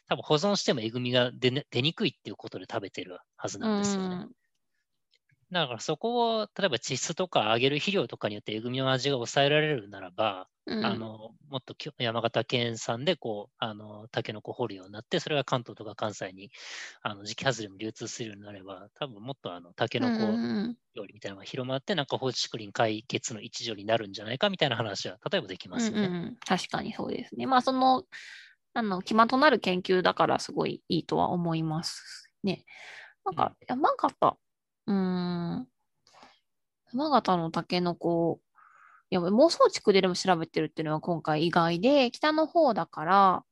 [0.08, 4.28] 多分保存してもえぐみが出,、ね、出にくいっていうことで食べてるはずなんですよね。
[5.52, 16.52] だからそこを、例えば地質とか上げる肥料とかによってえぐみの味が抑えられるならば、うんあのもっと山形県産でこうあのタケノコ掘るようになって、それが関東とか関西に
[17.02, 26.08] あの時期外れも流通するようになれば、多分もっとあのタケノコうんうんうん料理みたいなのが広まって、なんか放置竹林解決の一助になるんじゃないかみたいな話は、例えばできますよね。
[26.08, 27.46] うんうんうん確かにそうですね。
[27.48, 28.04] まあ、その、
[28.74, 32.66] あの、基盤となる研究だからすごいいいとは思いますね。
[33.26, 34.38] なんか、山形、
[34.90, 35.68] うーん、
[36.94, 38.42] 山形のタケノコ、
[39.12, 43.44] いや、妄想地区ででも調べてるっていうのは今回意外で、北の方だから、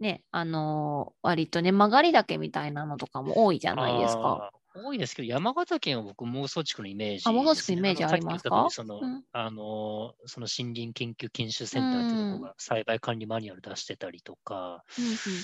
[0.00, 4.50] ね、あのー割とね、曲がり岳みたいなのとかも多いじゃないですか。
[4.74, 8.66] 多いですけど、山形県は僕、妄想地区のイメージです、あ妄想地区のイメージありますか？
[8.70, 9.24] その、うん。
[9.32, 14.82] あの、その森林研究研修センターっていうとが栽培管理マニュアル出してたりとか、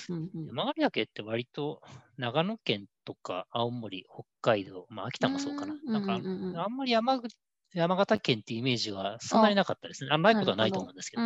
[0.08, 0.46] うんうんうんうん。
[0.46, 1.82] 山狩岳って割と
[2.16, 5.72] 長野県とか青森、北海道、まあ秋田もそうかな。
[5.72, 7.36] うんなんかあんまり山口
[7.72, 10.10] 山形県っていうイメージはそんなになかったですね。
[10.12, 11.22] あないことはないと思うんですけど。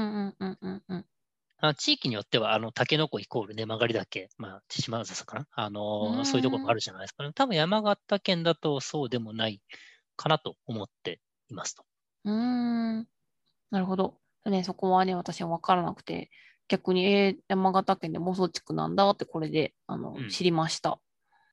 [1.62, 7.32] あ地域によっては、あの、タケノコイコール根曲がり岳、まあ、千島笹かなあのうんそういうところもあるじゃないですか、ね。
[7.34, 9.60] 多分山形県だとそうでもない
[10.16, 11.84] かなと思っていますと。
[12.24, 13.08] うーん。
[13.70, 14.16] なるほど。
[14.46, 16.30] ね、そこはね、私は分からなくて、
[16.68, 20.98] 逆に、えー山形県で妄想地区なんだって、これで、あの、うん知りました。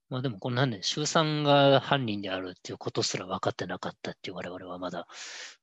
[0.09, 5.05] まあでも、こんなんで、周さんが犯人であるっていうことすら分かってなかったっていう我々はまだ、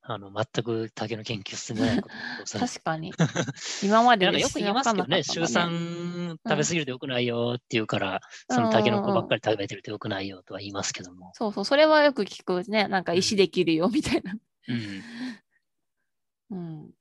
[0.01, 2.09] あの、全く竹の研究進んでないこ
[2.45, 3.11] と確かに。
[3.81, 11.31] 今までなんかよく言いますけどね、週知らなかったんだ3食べ過ぎると良くないよっていうから、そのタケノコばっかり食べてると良くないよとは言いますけども。
[11.33, 12.87] そうそう、それはよく聞くね。
[12.87, 14.35] なんか石できるよみたいな。
[14.67, 15.03] うん。
[16.51, 16.91] うん。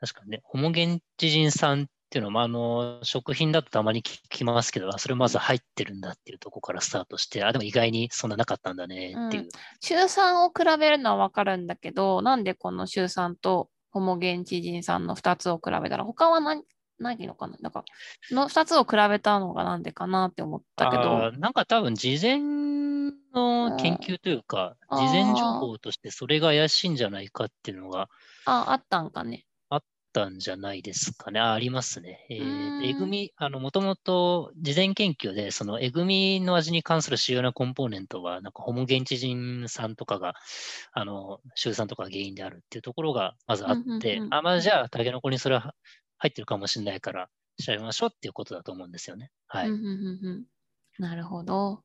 [0.00, 9.48] 確かにね、ホモゲンチジン酸っていうのは、まあ、あの、食品だとたまに聞きますけど、あそれまず入ってるんだっていうところからスタートして、あ、でも意外にそんななかったんだねっていう。
[9.80, 16.62] 週酸を比べるのはわかるんだけど、なんでこの週酸とホモゲンチジン酸の2つを比べたら、他は何
[17.00, 17.56] ないのかな？
[17.60, 17.84] なんか、
[18.22, 21.32] その2つを比べたのがなんでかなって思ったけど。
[21.32, 22.38] なんか多分事前
[23.34, 28.08] の研究というか、うん事前情報としてそれが怪しいんじゃないかっていうのが
[28.44, 29.44] あ、あったんかね。
[30.14, 31.40] たんじゃないですかね。
[31.40, 32.26] あありますね。
[32.30, 32.46] えうー
[32.78, 40.34] えぐみ、あの、もともと事前研究で、そのえぐみの味に関する主要なコンポーネントは、なんかホモゲンチジン酸とかが、
[40.92, 45.74] あの、臭酸とかが原因であるっていうところがまずあって、うんうんうんあ、まあじゃあ、タケノコにそれは
[46.18, 47.28] 入ってるかもしれないから、
[47.64, 49.30] 調べましょうっていうことだと思うんですよね。
[49.48, 49.68] はい。
[49.68, 50.46] うんうんうんうん
[50.98, 51.84] なるほど。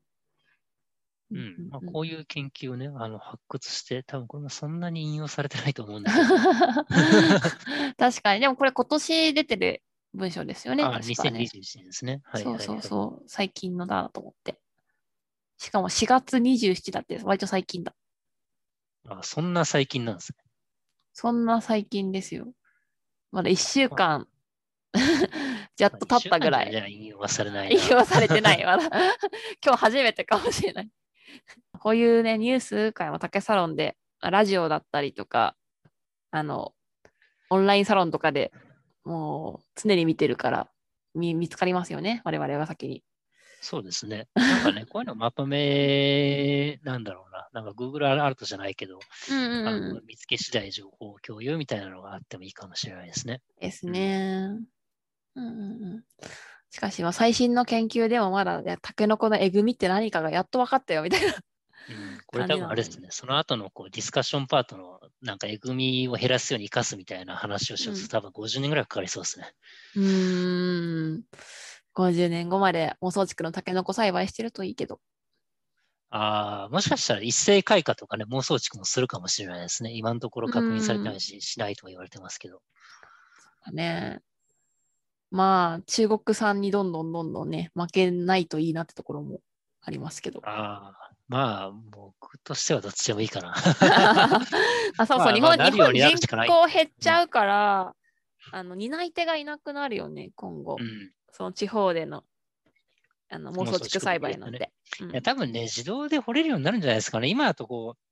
[1.32, 6.28] うんまあ、うんこういう研究をね、あの発掘して、多分これもそんなに引用されてないと思うんですけど、
[7.96, 8.40] 確かに。
[8.40, 9.82] でもこれ今年出てる
[10.14, 10.82] 文章ですよね。
[10.82, 11.40] あ確かね。
[11.40, 12.20] 2021年ですね。
[12.24, 13.24] はい、そうはいはいそうそう。
[13.28, 14.58] 最近のだなと思って。
[15.58, 17.94] しかも4月27だって、割と最近だ。
[19.08, 20.38] あそんな最近なんですね。
[21.12, 22.52] そんな最近ですよ。
[23.30, 24.26] まだ1週間、
[25.78, 26.70] やっと経ったぐらい。
[26.70, 27.80] じゃあ引用はされないな。
[27.80, 28.64] 引用されてない。
[28.64, 28.84] まだ
[29.64, 30.90] 今日初めてかもしれない。
[31.80, 35.56] こういうね、ニュース会は竹サロンで、ラジオだったりとか、
[36.30, 36.74] あの、
[37.48, 38.52] オンラインサロンとかで
[39.04, 40.70] もう常に見てるから
[41.14, 42.22] 見見つかりますよね。
[42.24, 43.02] 我々が先に。
[43.60, 44.28] そうですね。
[44.34, 47.48] なんかね、 こういうのまとめ、なんだろうな。
[47.52, 53.42] なんか Google アラートじゃないけど、うんうんあうんの見つけ次第情報共有みたいなのがあってもいいかもしれないですね。
[53.60, 54.50] ですね。
[55.34, 56.04] うんうんうん。
[56.70, 61.34] しかし、まあ最新の研究でもまだ、タケノコのえぐみって何かがやっと分かったよみたいな。
[61.34, 69.52] うん、 これ多分あれですね、その後のこうディスカッションパートのなんかえぐみを減らすように生かすみたいな話をしようと、うん多分50年ぐらいかかりそうですね。
[69.96, 71.24] うーん。
[71.94, 75.00] 50年後まで妄想地区のタケノコ栽培してるといいけど。
[76.10, 79.92] ああ、もしかしたら一斉開花とかね、妄想地区もするかもしれないですね。
[79.92, 82.62] 今のところ確認されてないし、しないとも言われてますけど。
[83.72, 84.20] ね。
[85.30, 89.40] まあ、中国産にどんどんどんどんね、負けないといいなってところも
[89.82, 90.40] ありますけど。
[90.44, 93.54] ああ、まあ、僕としてはどっちでもいいかな。
[94.98, 97.94] あ、そうそう、まあ日本、人口減っちゃうから、
[98.52, 100.76] あの、担い手がいなくなるよね、今後。
[100.80, 101.12] うん。
[101.30, 102.24] その地方での、
[103.30, 104.72] あの、妄想地区栽培なん妄想地区て。
[105.00, 107.28] うんいや、多分ね、自動で掘れるようになるんじゃないですかね。
[107.28, 108.09] 今だとこう、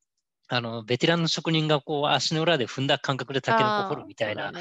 [0.51, 4.61] あの、ベテランの職人がこう、足の裏で踏んだ感覚でタケノコ掘るみたいなあね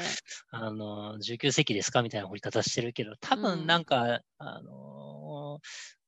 [0.50, 5.60] あの、19世紀ですかみたいな掘り方してるけど、多うん分なんか、あの、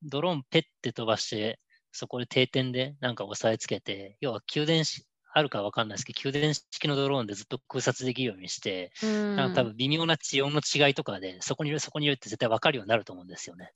[0.02, 1.60] ドローンペッて飛ばして、
[1.92, 13.72] そこで定点でなんか押さえつけて、要は宮殿し、あるかわかんないですけど、宮殿式のドローンでずっと空撮できるようにして、うんなんか多分微妙な地温の違いとかで、そこにいる、そこにいるって絶対わかるようになると思うんですよね。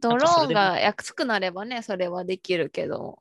[0.00, 3.18] ドローンが安くなればね、それはできるけど。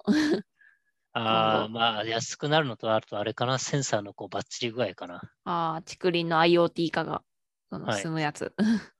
[1.15, 5.21] あまあ、安くなるのと、あとあれかな、センサーのこうバッチリ具合かな。
[5.45, 7.23] ああ、竹林の IoT 化が
[7.69, 8.54] そのはい進むやつ。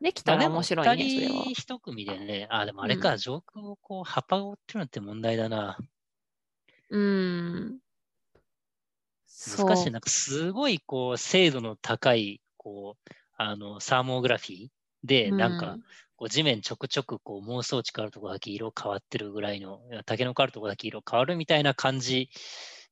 [0.00, 1.54] できたら面白いね、そ二れは人。
[1.54, 5.78] 一組でね、あ、でもあれか、上空をこう、葉っぱを追ってるのって問題だな。
[6.90, 7.80] うーん。
[9.46, 9.90] 難しい。
[9.90, 14.68] なんかすごいこう、精度の高い、こう、あの、サーモグラフィー
[15.04, 15.78] で、なんか、
[16.16, 22.30] こう地面ちょくちょくこう妄想地変わるとこだけ色変わってるぐらいの、竹の変わるとこだけ色変わるみたいな感じ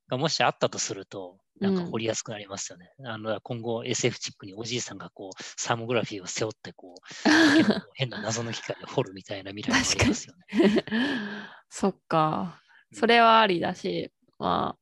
[0.07, 2.91] がもしあったとすると、なんかうん掘りやすくなりますよね。
[3.05, 6.99] あの今後 SF チックにおじいさんがこうサーモグラフィーを背負ってこう
[7.95, 10.83] 変な謎の機械で掘るみたいな未来もありますよね。
[11.69, 12.59] そっか。
[12.59, 14.77] うんそれはありだし、ま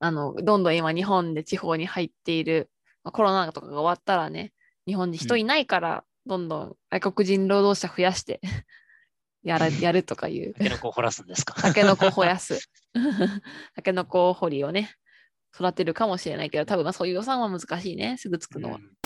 [0.00, 2.70] あ、あの、どんどん今日本で地方に入っている、
[3.04, 4.54] まあコロナとかが終わったらね、
[4.86, 8.40] 日本に人いないから、どんどん外国人労働者増やして
[9.42, 11.54] やら、やるとかいう、竹の子を掘らすんですか？
[11.54, 12.68] タケノコを燃やす。
[13.76, 14.90] タケノコ掘りをね、
[15.54, 18.76] 育てるかもしれないけど、多分まあそういう予算は難しいね、すぐつくのは。
[18.76, 18.96] うん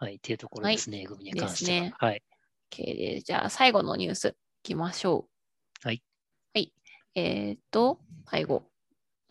[0.00, 1.80] はい、っていうところですね、グミに関しては。
[1.86, 2.22] ねはい。
[2.70, 3.24] OK です。
[3.26, 5.28] じゃあ最後のニュースいきましょ
[5.84, 5.86] う。
[5.86, 6.02] はい。
[6.54, 6.72] はい。
[7.16, 8.70] えーっと、最後。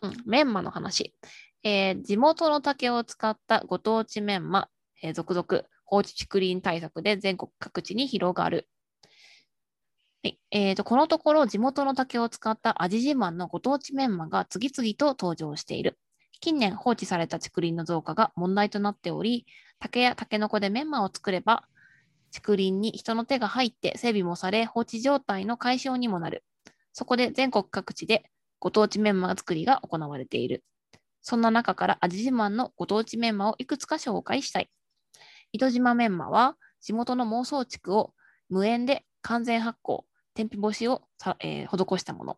[0.02, 1.14] うん、メンマの話。
[1.62, 4.68] えー地元の竹を使ったご当地メンマ、
[5.02, 8.68] えー続々放置竹林対策で全国各地に広がる。
[10.22, 15.98] はいえーとこのところ地元の竹を使った味自慢のご当地メンマが次々と登場している。
[16.40, 19.46] 近年放置された竹林の増加が問題となっており、
[19.78, 21.64] 竹やタケノコでメンマを作れば
[22.32, 26.44] 竹林に人の手が入って整備もされ放置状態の解消にもなる。
[26.92, 28.24] そこで全国各地で
[28.58, 30.64] ご当地メンマ作りが行われている。
[31.22, 34.68] そんな中から味自慢のご当地メンマをいくつか紹介したい。
[35.52, 38.12] 糸島メンマは地元の妄想地区を
[38.48, 40.02] 無塩で完全発酵、
[40.34, 42.36] 天日干しをさ、えー施したもの。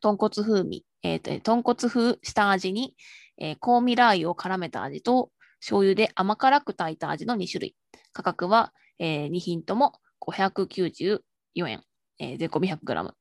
[0.00, 2.96] 豚骨風味、えーと豚骨風下味に、
[3.38, 7.76] えー香味ラー油を絡めた味と醤油で甘辛く炊いた味の2種類。
[8.12, 11.20] 価格は、え2品とも594
[11.68, 11.82] 円、
[12.18, 13.12] えー税込み 100g。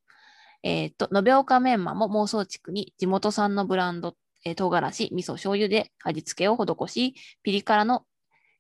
[0.64, 8.06] えっと、延岡メンマも妄想地区に地元産のブランド、えー唐辛子、味噌、醤油で味付けを施し、ピリ辛の、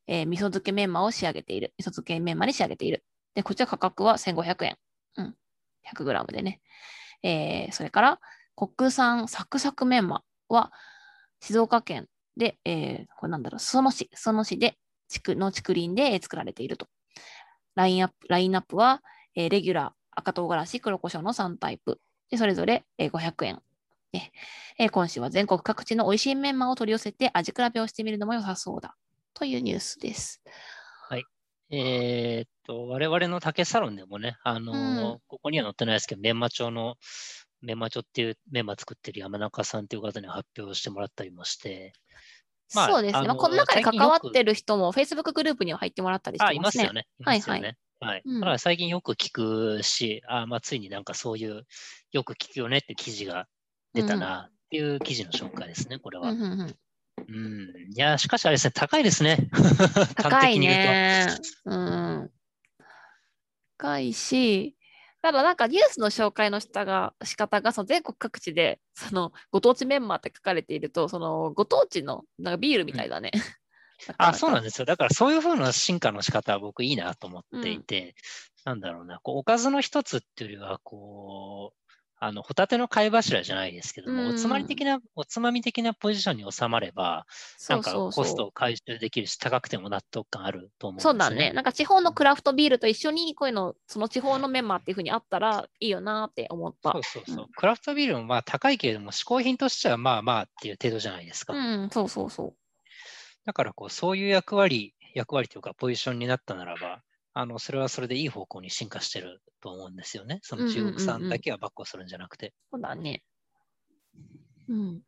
[0.07, 1.73] えー味噌漬けメンマを仕上げている。
[1.77, 3.03] 味噌漬けメンマに仕上げている。
[3.35, 4.77] で、こちら価格は1500円。
[5.17, 5.35] うん。
[5.95, 6.61] 100g でね。
[7.23, 8.19] えーそれから、
[8.55, 10.71] 国産サクサクメンマは、
[11.41, 16.87] 静岡県で、えーこれなんだろう、裾野市、裾野市で、地区の竹林で作られていると。
[17.75, 19.01] ラインアップ、ラインナップは、
[19.35, 21.99] えーレギュラー、赤唐辛子、黒胡椒の3タイプ。
[22.29, 23.61] で、それぞれ、えー500円。
[24.11, 24.31] ね
[24.77, 28.95] えー今週は全国各地の美味しいメンマを取り寄せて味比べをしてみるのも良さそうだ。
[29.33, 30.41] というニュースです。
[31.75, 36.97] えーっと、我々の竹サロンでもね、あのーうんここには載ってないですけど、メンマ町の、
[37.61, 41.93] メンマ町っていうメンマ作ってる山中さんっていう方に発表してもらったりもして、
[42.75, 43.27] まあそうですね。
[43.27, 46.57] まあ、この中で関わってる人も Facebook グループには入ってもらったりしあ、てまね。
[46.57, 47.07] いますすよね。
[47.19, 47.77] いますよね。
[47.99, 48.21] はい。
[48.23, 51.63] うんだから最近よく聞くし、あまあ、ついになんかそういう、
[52.11, 53.47] よく聞くよねって記事が
[53.95, 56.29] 出たなっていう記事の紹介ですね、これは。
[56.29, 56.75] うんうんうん
[57.27, 57.93] うん。
[57.93, 59.49] いや、しかしあれですね、高いですね。
[60.15, 60.59] 高端い。
[60.59, 61.27] ね。
[61.65, 62.31] うん。
[63.77, 64.75] 高いし、
[65.21, 73.31] ただなんかニュースの紹介の仕方が仕方がその全国各地でそのご当地メンマって書かれていると、そのご当地のなんかビールみたいだね。
[74.17, 74.85] あ、そうなんでですよ。
[74.85, 78.15] だからそういう風な進化の仕方は僕いいなと思っていて、
[78.65, 81.82] なんだろうな、こうおかずの一つっていうよりは、こう、
[82.23, 87.25] あの、ホタテの貝柱じゃないですけども、うんおつまり的な、おつまみ的なポジションに収まれば、
[87.69, 90.97] なんかコストそを回収できるし、高くても納得感あると思うんう。
[90.97, 91.51] ですそうだね。。
[91.51, 97.03] なんか地方のクラフトビールと一緒にこういうの、その地方のメンマっていうふうにあったらいいよなって思ったそう。
[97.03, 97.45] そうそう。
[97.45, 101.53] うんクラフトビールもまあ高いけれども、嗜好品としてはまあまあっていう程度じゃないですか。
[101.53, 102.55] うん、そうそうそう。
[103.45, 107.01] だからこう、そういう役割、役割というかポジションになったならば、
[107.33, 110.39] あの、それはそれでいい方向に進化してると思うんですよね。
[110.43, 112.53] その中国産だけはばっこするんじゃなくて。
[112.71, 113.23] そうだね。
[114.69, 115.01] うん。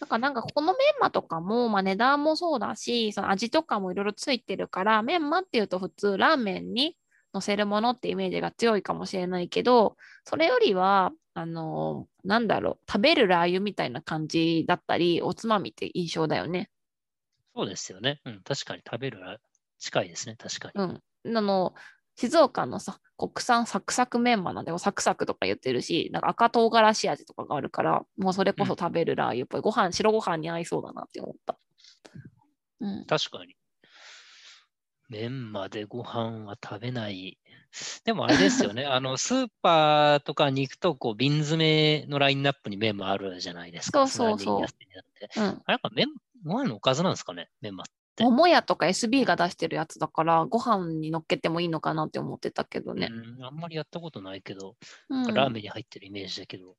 [0.00, 6.96] だからなんかこのメンマとかも、まあ、値段もそうだし、その味とかもいろいろついてるから、メンマっていうと普通ラーメンに
[7.32, 16.70] 乗せるものってイメージが強いかもしれないけど、それよりは、あのなんだろう、食べるラー油みたいな感じだったり、おつまみって印象だよね。
[17.54, 18.20] そうですよね。
[18.26, 19.38] うん、確かに食べるら
[19.78, 20.36] 近いですね。
[20.36, 21.00] 確かに。
[21.24, 21.36] うん。
[21.36, 21.74] あの、
[22.16, 31.58] 静岡のさ、国産サクサクメンマなんで、サクサクとか言ってるし、なんか赤唐辛子味とかがあるから、もうそれこそ食べるラー油っぽい、ご飯、白ご飯に合いそうだなって思った。
[32.80, 33.04] うん。
[33.06, 33.56] 確かに。
[35.08, 37.38] メンマでご飯は食べない。
[38.04, 38.84] でもあれですよね。
[38.86, 44.08] あの、スーパーとかに行くと、こう、瓶詰めのラインナップにメンマあるじゃないですか。
[44.08, 44.66] そうそうそう。
[45.66, 46.08] あれメン、
[46.44, 47.86] ご飯のおかずなんですかね、メンマっ
[48.16, 48.24] て。
[48.24, 53.08] 桃屋とか SB が出してるやつだから、ご飯に乗っけてもいいのかなって思ってたけどね。
[53.10, 54.76] うん、あんまりやったことないけど、
[55.08, 55.34] うん。
[55.34, 56.76] ラーメンに入ってるイメージだけど、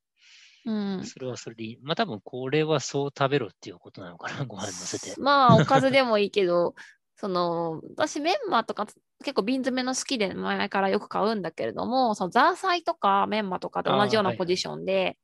[0.66, 1.06] うん。
[1.06, 1.78] それはそれでいい。
[1.82, 5.20] まあ多分これはそう食べろっていうことなのかな、ご飯乗せて。
[5.20, 6.76] まあ、おかずでもいいけど、
[7.16, 8.86] その、私メンマとか
[9.24, 15.18] 結構瓶詰めの好きで前からよく買うんだけれども、そのザーサイとかメンマとかと同じようなポジションで、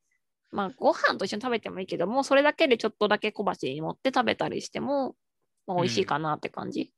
[0.51, 5.15] まあ、ご飯と一緒に食べてもいいけども、それだけでちょっとだけ小鉢に盛って食べたりしても、
[5.67, 6.91] まあ、美味しいかなって感じ。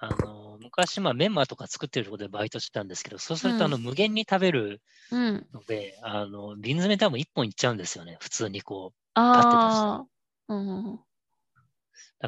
[0.00, 5.48] あの、昔、まあメンマとか作ってるところでバイトしてたんですけど、そうするうんとあの無限に食べるうん。
[5.52, 8.18] ので、あの、瓶詰め多分1本いっちゃうんですよね。
[8.20, 10.06] 普通にこう、ああ、
[10.48, 11.00] うんうんうん。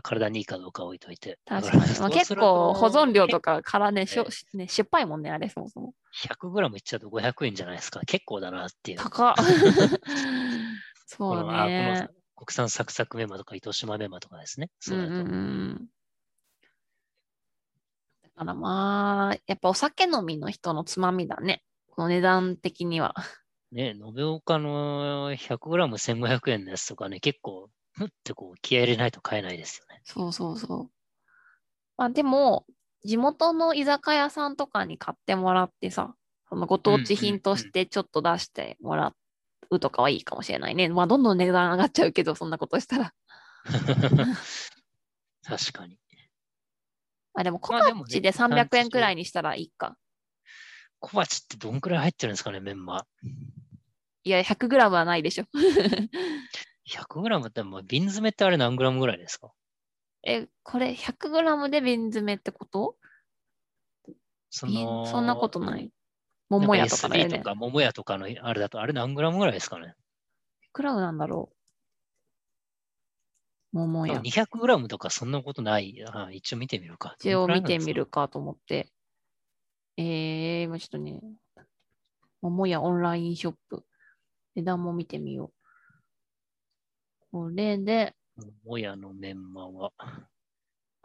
[0.03, 1.38] 体にいいかどうか置いといて。
[1.47, 1.82] 確かに。
[2.01, 5.95] まあ、結構保存料とかからね、しょえね、酸っぱいもんね、あれそもそも。
[6.12, 8.01] 100g いっちゃうと500円じゃないですか。
[8.01, 8.99] 結構だなっていう。
[8.99, 9.34] 高っ。
[11.07, 12.09] そうね。
[12.37, 14.70] 国産サクサクメンマとか糸島メンマとかですね。
[14.80, 15.14] そううんだと。
[15.14, 15.89] うんうん。
[18.22, 21.62] だからまあ、やっぱお酒飲みの人のつまみだね。
[21.89, 23.14] この値段的には。
[23.72, 30.01] ね、延岡の 100g1500 円のやつとかね、結構、ふってこう気合い入れないと買えないですよね。
[30.05, 30.91] そうそうそう。
[31.97, 32.66] まあでも、
[33.05, 36.14] 地元の居酒屋さんとかに買ってもらってさ、
[36.49, 39.14] そのご当地品としてちょっと出してもら
[39.70, 40.88] うとかはいいかもしれないね。
[40.88, 43.14] まあどんどん値段上がっちゃうけど、そんなことしたら。
[45.44, 45.98] 確かに。
[47.34, 49.96] まあでも小鉢で300円くらいにしたらいいか。
[51.00, 53.06] 小鉢ってどんくらい入ってるんですかね、メンマ。
[54.22, 55.44] いや、100g はないでしょ。
[56.88, 59.52] 100g って、まあ、瓶詰めってあれ何グラムぐらいですか？
[60.22, 62.96] え、これ 100g で瓶詰めってこと？
[64.50, 65.90] そんなことない。
[66.49, 67.38] 桃屋とかだよ SB ね。
[67.38, 69.95] とか桃屋とかのあれだと、あれ何グラムぐらいですかね？
[70.62, 71.51] いくらなんだろ
[73.72, 73.76] う？
[73.76, 74.20] 桃屋。
[74.20, 76.05] 200グラムとかそんなことない。
[76.07, 77.16] あ一応見てみるか。
[77.18, 78.92] 一応見てみるかと思って。
[79.97, 81.20] えー、今ちょっとね、
[82.42, 83.84] 桃屋オンラインショップ。
[84.55, 85.51] 値段も見てみよう。
[87.32, 88.14] これで、
[88.64, 89.92] 桃屋のメンマは。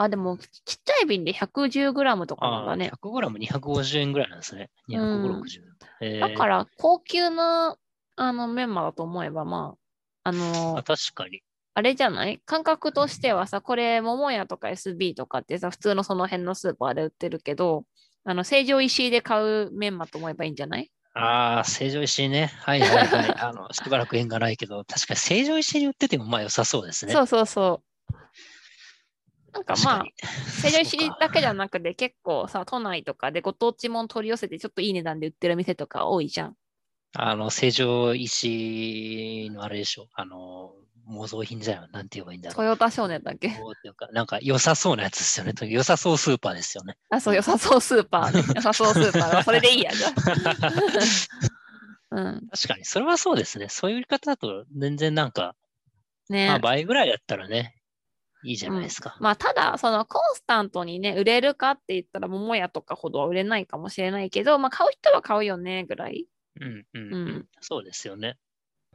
[0.02, 2.90] あ、でもちちっちゃい瓶で 110g とかなんあだね。
[2.90, 4.70] 100グラム250円ぐらいなんですね。
[4.88, 5.62] うん260。
[6.02, 7.76] えーだから、高級な
[8.16, 9.76] あのメンマだと思えば、ま
[10.24, 11.42] あ、あのあ、確かに。
[11.74, 12.40] あれじゃない？
[12.46, 17.84] 感覚としてはさ、これ、桃屋とか SB とかってさ、普通のその辺のスーパーで売ってるけど、
[18.24, 20.90] あの、成城石井で買うメンマと思えばいいんじゃない？
[21.14, 22.48] ああ、成城石井ね。
[22.64, 23.34] はいはいはい。
[23.40, 27.14] あの、しばらく縁がないけど、確かに成城石井に売っててもまあ良さそうですね。
[27.14, 27.84] そうそうそう。
[29.54, 30.04] なんかまあ
[30.62, 36.56] 成城石井だけじゃなくて、結構さ、都内とかでご当地もん取り寄せて、ちょっといい値段で売ってる店とか多いじゃん。
[37.16, 40.08] あの、成城石井のあれでしょ。
[40.14, 40.74] あの、
[41.06, 41.92] 模造品じゃん。
[41.92, 42.56] なんて言えばいいんだろう。
[42.56, 43.52] トヨタ少年だっけ？
[44.14, 45.54] なんか良さそうなやつですよね。
[45.54, 46.98] と良さそうスーパーですよね。
[47.10, 48.44] あ、そう、良さそうスーパーね。
[48.56, 49.44] 良さそうスーパー。
[49.44, 50.12] それでいいや、じゃあ。
[52.12, 52.48] うん。
[52.52, 53.70] 確かに、それはそうですね。
[53.70, 55.56] そういう売り方だと、全然なんか、
[56.30, 57.76] ねまあ倍ぐらいだったらね、
[58.44, 59.18] いいじゃないですか。
[59.20, 66.26] まあ、ただ、そのコンスタントにね、売れるかって言ったら、桃屋とかほどは売れないかもしれないけど、まあ、買う人は買うよね、ぐらい。
[66.62, 67.48] うん、うん、ううんん。
[67.62, 68.38] そうですよね。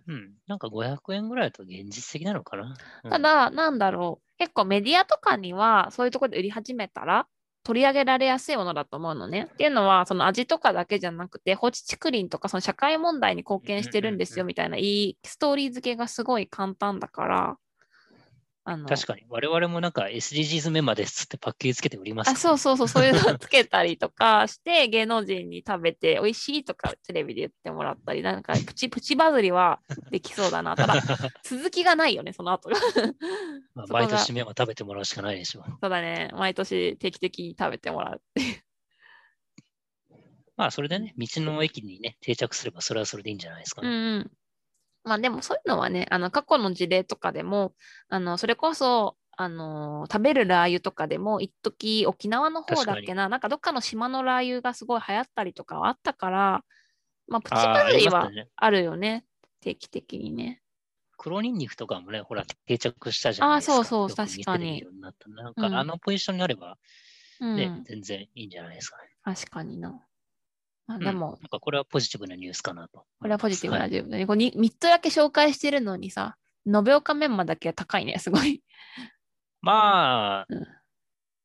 [0.06, 0.34] うん。
[0.46, 2.74] なんか500円ぐらいだと現実的なのかな。
[3.04, 7.26] うんた、だ、なんだろう、結構メディアとかには、そういうところで売り始めたら、
[7.64, 9.48] 取り上げられやすいものだと思うのね。
[9.50, 17.56] っていうのは、その味とかだけじゃなくて、放置竹林とか、その社会問題に貢献してるんですよ、うんうんうんみたいな、いいストーリー付けがすごい簡単だから、
[18.66, 30.76] あの、確かに、我々もなんか SDGs メンマですってパッケージつけて売りますあ、そうそうそう、そういうのをつけたりとかして、芸能人に食べて美味しいとかテレビで言ってもらったり、なんかプチプチバズりはできそうだな。
[30.76, 30.94] ただ、
[31.44, 32.76] 続きがないよね、その後が。
[33.74, 35.64] まあ毎年メンマ食べてもらうしかないでしょう。
[35.82, 38.64] そうだね、毎年定期的に食べてもらうっていう。
[40.56, 43.96] まあ、それでね、道の駅にね、定着すれば、それはそれでいいんじゃないですかうんね。
[43.96, 44.30] うん。
[45.04, 47.74] まあでもそういうのはね、あの過去の事例とかでも、
[48.08, 56.64] あのそれこそ、あの食べるラー油とかでも、一時沖縄の方だっけな、なんかどっかの島のラー油がすごい流行ったりとかはあったから、
[57.28, 59.24] まあプチあーバズりはあるよね、
[59.60, 60.62] 定期的にね。
[61.16, 63.76] 黒ニンニクとかもね、ほら、定着したじゃないですか。
[63.76, 65.10] あーそうそう確かにな
[65.50, 66.76] んか、うんあのポジションになれば、
[67.40, 69.08] うん、ね、全然いいんじゃないですかね。
[69.22, 70.00] 確かにな。
[70.86, 73.04] まあ、うんでも、なんかこれはポジティブなニュースかなと。
[73.20, 78.62] これはポジティブなはい自分で、こうに3つだけ紹介してるのにさ、延岡メンマだけは高いね、すごい。
[79.60, 80.64] まあ、うんま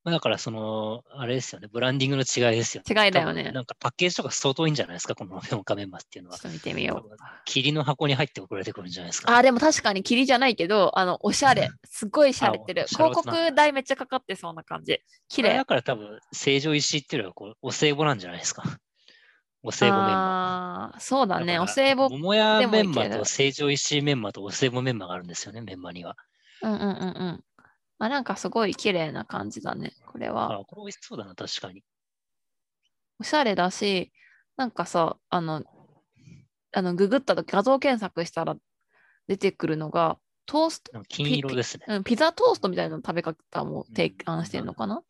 [0.06, 3.06] まあ、だからその、あれですよね、ブランディングの違いですよね。
[3.06, 6.52] 違いだよねなんかパッケージとか相当いいんじゃないですか、この4日メンマっていうのはちょっ。
[6.52, 7.18] と見てみよう。
[7.46, 9.36] 霧の箱に入って送られてくるんじゃないですか。
[9.36, 11.70] あ、でも確かに霧じゃないけど、あの、おしゃれ。
[11.84, 15.02] すごいしゃれてる広告代めっちゃかかってそうな感じ。
[15.28, 15.66] 綺麗だ。
[15.66, 18.64] から多分、成城石井っていうのはこうお歳暮なんじゃないですか。
[19.62, 20.96] お歳暮メンマ。
[21.00, 21.46] そうだね。
[21.46, 22.10] からお歳暮。
[22.10, 26.16] 桃屋メンマと成城石井メンマとお歳暮メンマがあるんですよね、メンマには。
[26.62, 27.44] うんうんうんうん。
[28.00, 29.94] あ、なんかすごい綺麗な感じだね。
[30.06, 30.60] これは。
[30.62, 31.84] あ、これ美味しそうだな、確かに。
[33.20, 34.12] おしゃれだし、
[34.56, 35.64] なんかさ、あの、
[36.72, 38.56] あのググったと画像検索したら
[39.28, 41.86] 出てくるのが、トースト、金色ですね。
[41.88, 45.02] うん、ピザトーストみたいな食べ方も提案してるのかな、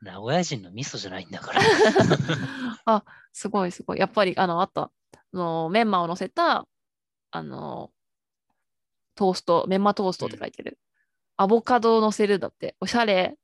[0.00, 1.60] 名古屋人の味噌じゃないんだから。
[2.84, 3.98] あ、すごいすごい。
[3.98, 4.92] やっぱり、あの、あった。
[5.12, 6.66] あのメンマを乗せた、
[7.30, 7.92] あの、
[9.14, 10.78] トースト、メンマトーストって書いてる。
[11.36, 12.76] アボカドを乗せるだって。
[12.80, 13.36] おしゃれ。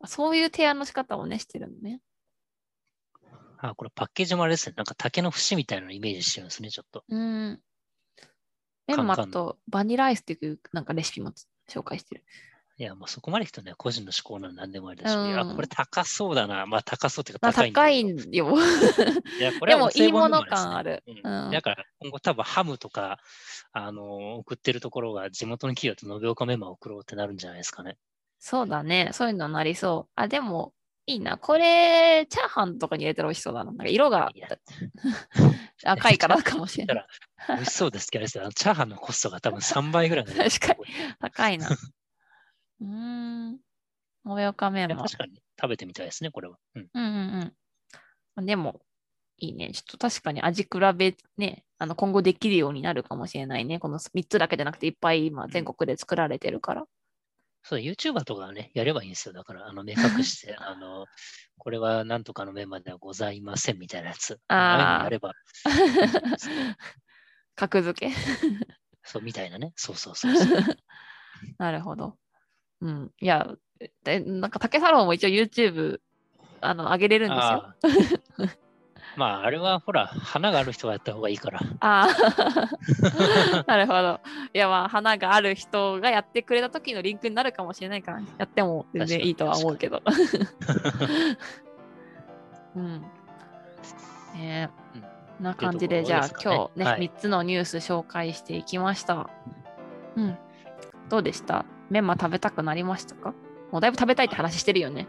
[0.00, 2.00] あそういう提案の仕方をね、してるのね。
[3.58, 4.74] あ、これパッケージもあれですね。
[4.76, 7.04] なんか竹の節みたいなのイメージしてるんですね、ちょっと。
[7.08, 7.60] うん。
[8.86, 11.32] メンマとバニラアイスっていうなんかレシピも
[11.68, 12.24] 紹介してる。
[12.80, 16.64] いや、もうそこまでいくとね、個人の思考なんなんでもありだし、うんいや、これ高そうだな。
[16.64, 18.56] まあ高そうっていうまあか高いんだ高けどいんよ。
[19.38, 21.04] いや、これはでもいいもの感ある。
[21.06, 23.18] うんうんだから今後多分ハムとか、
[23.72, 27.98] あのー送ってるところが地元の企業と延岡メンマを送ろうってなるんじゃないですかね。
[28.38, 29.10] そうだね。
[29.12, 30.12] そういうのなりそう。
[30.16, 30.72] あ、でも、
[31.04, 31.36] いいな。
[31.36, 33.72] これ、チャーハンとかに入れたら美味しそうだな。
[33.72, 34.30] なんか色が
[35.84, 37.06] 赤いからかもしれない。
[37.48, 40.76] 美味しそうですけど、チャーハンのコストが多分3倍ぐらい確か
[41.20, 41.68] 高いな。
[42.80, 43.60] うーん。
[44.26, 44.94] 延岡メンマ。
[44.94, 46.58] いや確かに食べてみたいですね、これは。
[46.74, 46.88] うん。
[46.92, 47.52] うんうん
[48.36, 48.46] うん。
[48.46, 48.80] でも、
[49.38, 49.72] いいね。
[49.72, 53.78] ちょっと確かに味比べね、あの今後できるようになるかもしれないね。
[53.78, 56.86] この3つだけじゃなくていっぱい今全国で作られてるから。
[57.62, 59.34] そう、YouTuber とかはね、やればいいんですよ。
[59.34, 61.06] だから、あの、目隠して、 あの、
[61.58, 64.40] これはなんとかのメンマではございませんみたいなやつ。
[64.48, 65.34] あーああれば、
[67.54, 68.14] 格付け。
[69.02, 69.72] そう、みたいなね。
[69.76, 70.46] そうそうそうそう。
[71.58, 72.16] なるほど。
[72.80, 73.12] うん。
[73.20, 73.46] いや、
[74.04, 76.00] でなんか竹サロンも一応 YouTube
[76.60, 77.74] あの上げれるんですよ。
[79.16, 81.60] まあ、あれはほら、花がある人がやった方がいいから。
[81.80, 83.64] ああ。
[83.66, 84.20] なるほど。
[84.54, 90.00] いや、まあ、花がある人がやってくれた時のリンクになるかもしれないから、やっても全然いいとは思うけど。
[92.76, 93.00] うん。
[94.34, 95.04] ねえうん
[95.42, 99.30] な感じで、じゃあ今日ねはい3つのニュース紹介していきました。
[100.14, 100.36] うん。
[101.08, 101.64] どうでした？
[101.90, 103.34] メンマ食べたくなりましたか？
[103.72, 105.06] もうだいぶ食べたいって話してるよね。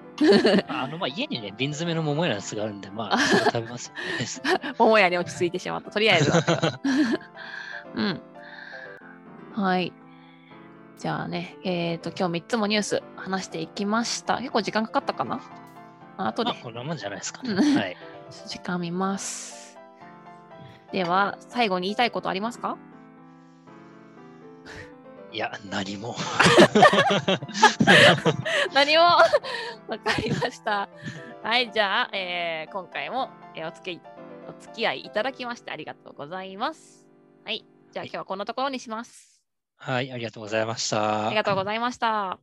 [0.68, 3.18] あの、まあ、家にね、瓶詰めの桃屋のやつがあるんで、まあ、
[3.52, 3.88] 食べます
[4.44, 4.74] よね。
[4.78, 5.90] 桃屋に落ち着いてしまった。
[5.90, 6.80] とりあえずは。
[7.96, 8.22] うん。
[9.56, 9.92] はい。
[11.00, 14.38] じゃあね、えっ、と、今日3つもニュース話していきました。
[14.38, 15.42] 結構時間かかったかな？
[16.18, 17.50] あ後でまあ、こんなもんじゃないですかね。
[17.54, 17.98] うんはい。
[18.48, 19.80] 時間見ます。
[20.92, 22.78] では、最後に言いたいことありますか？
[25.32, 26.16] いや、何も。
[28.74, 29.04] 何も
[29.88, 30.90] わかりました。
[31.44, 34.02] はい、じゃあ、えー今回も、えーお付き
[34.48, 37.08] お付き合いいただきましてありがとうございます。
[37.46, 39.42] はい、じゃあ今日はこんなところにします。
[39.78, 41.28] はい、ありがとうございました。
[41.28, 42.40] ありがとうございました。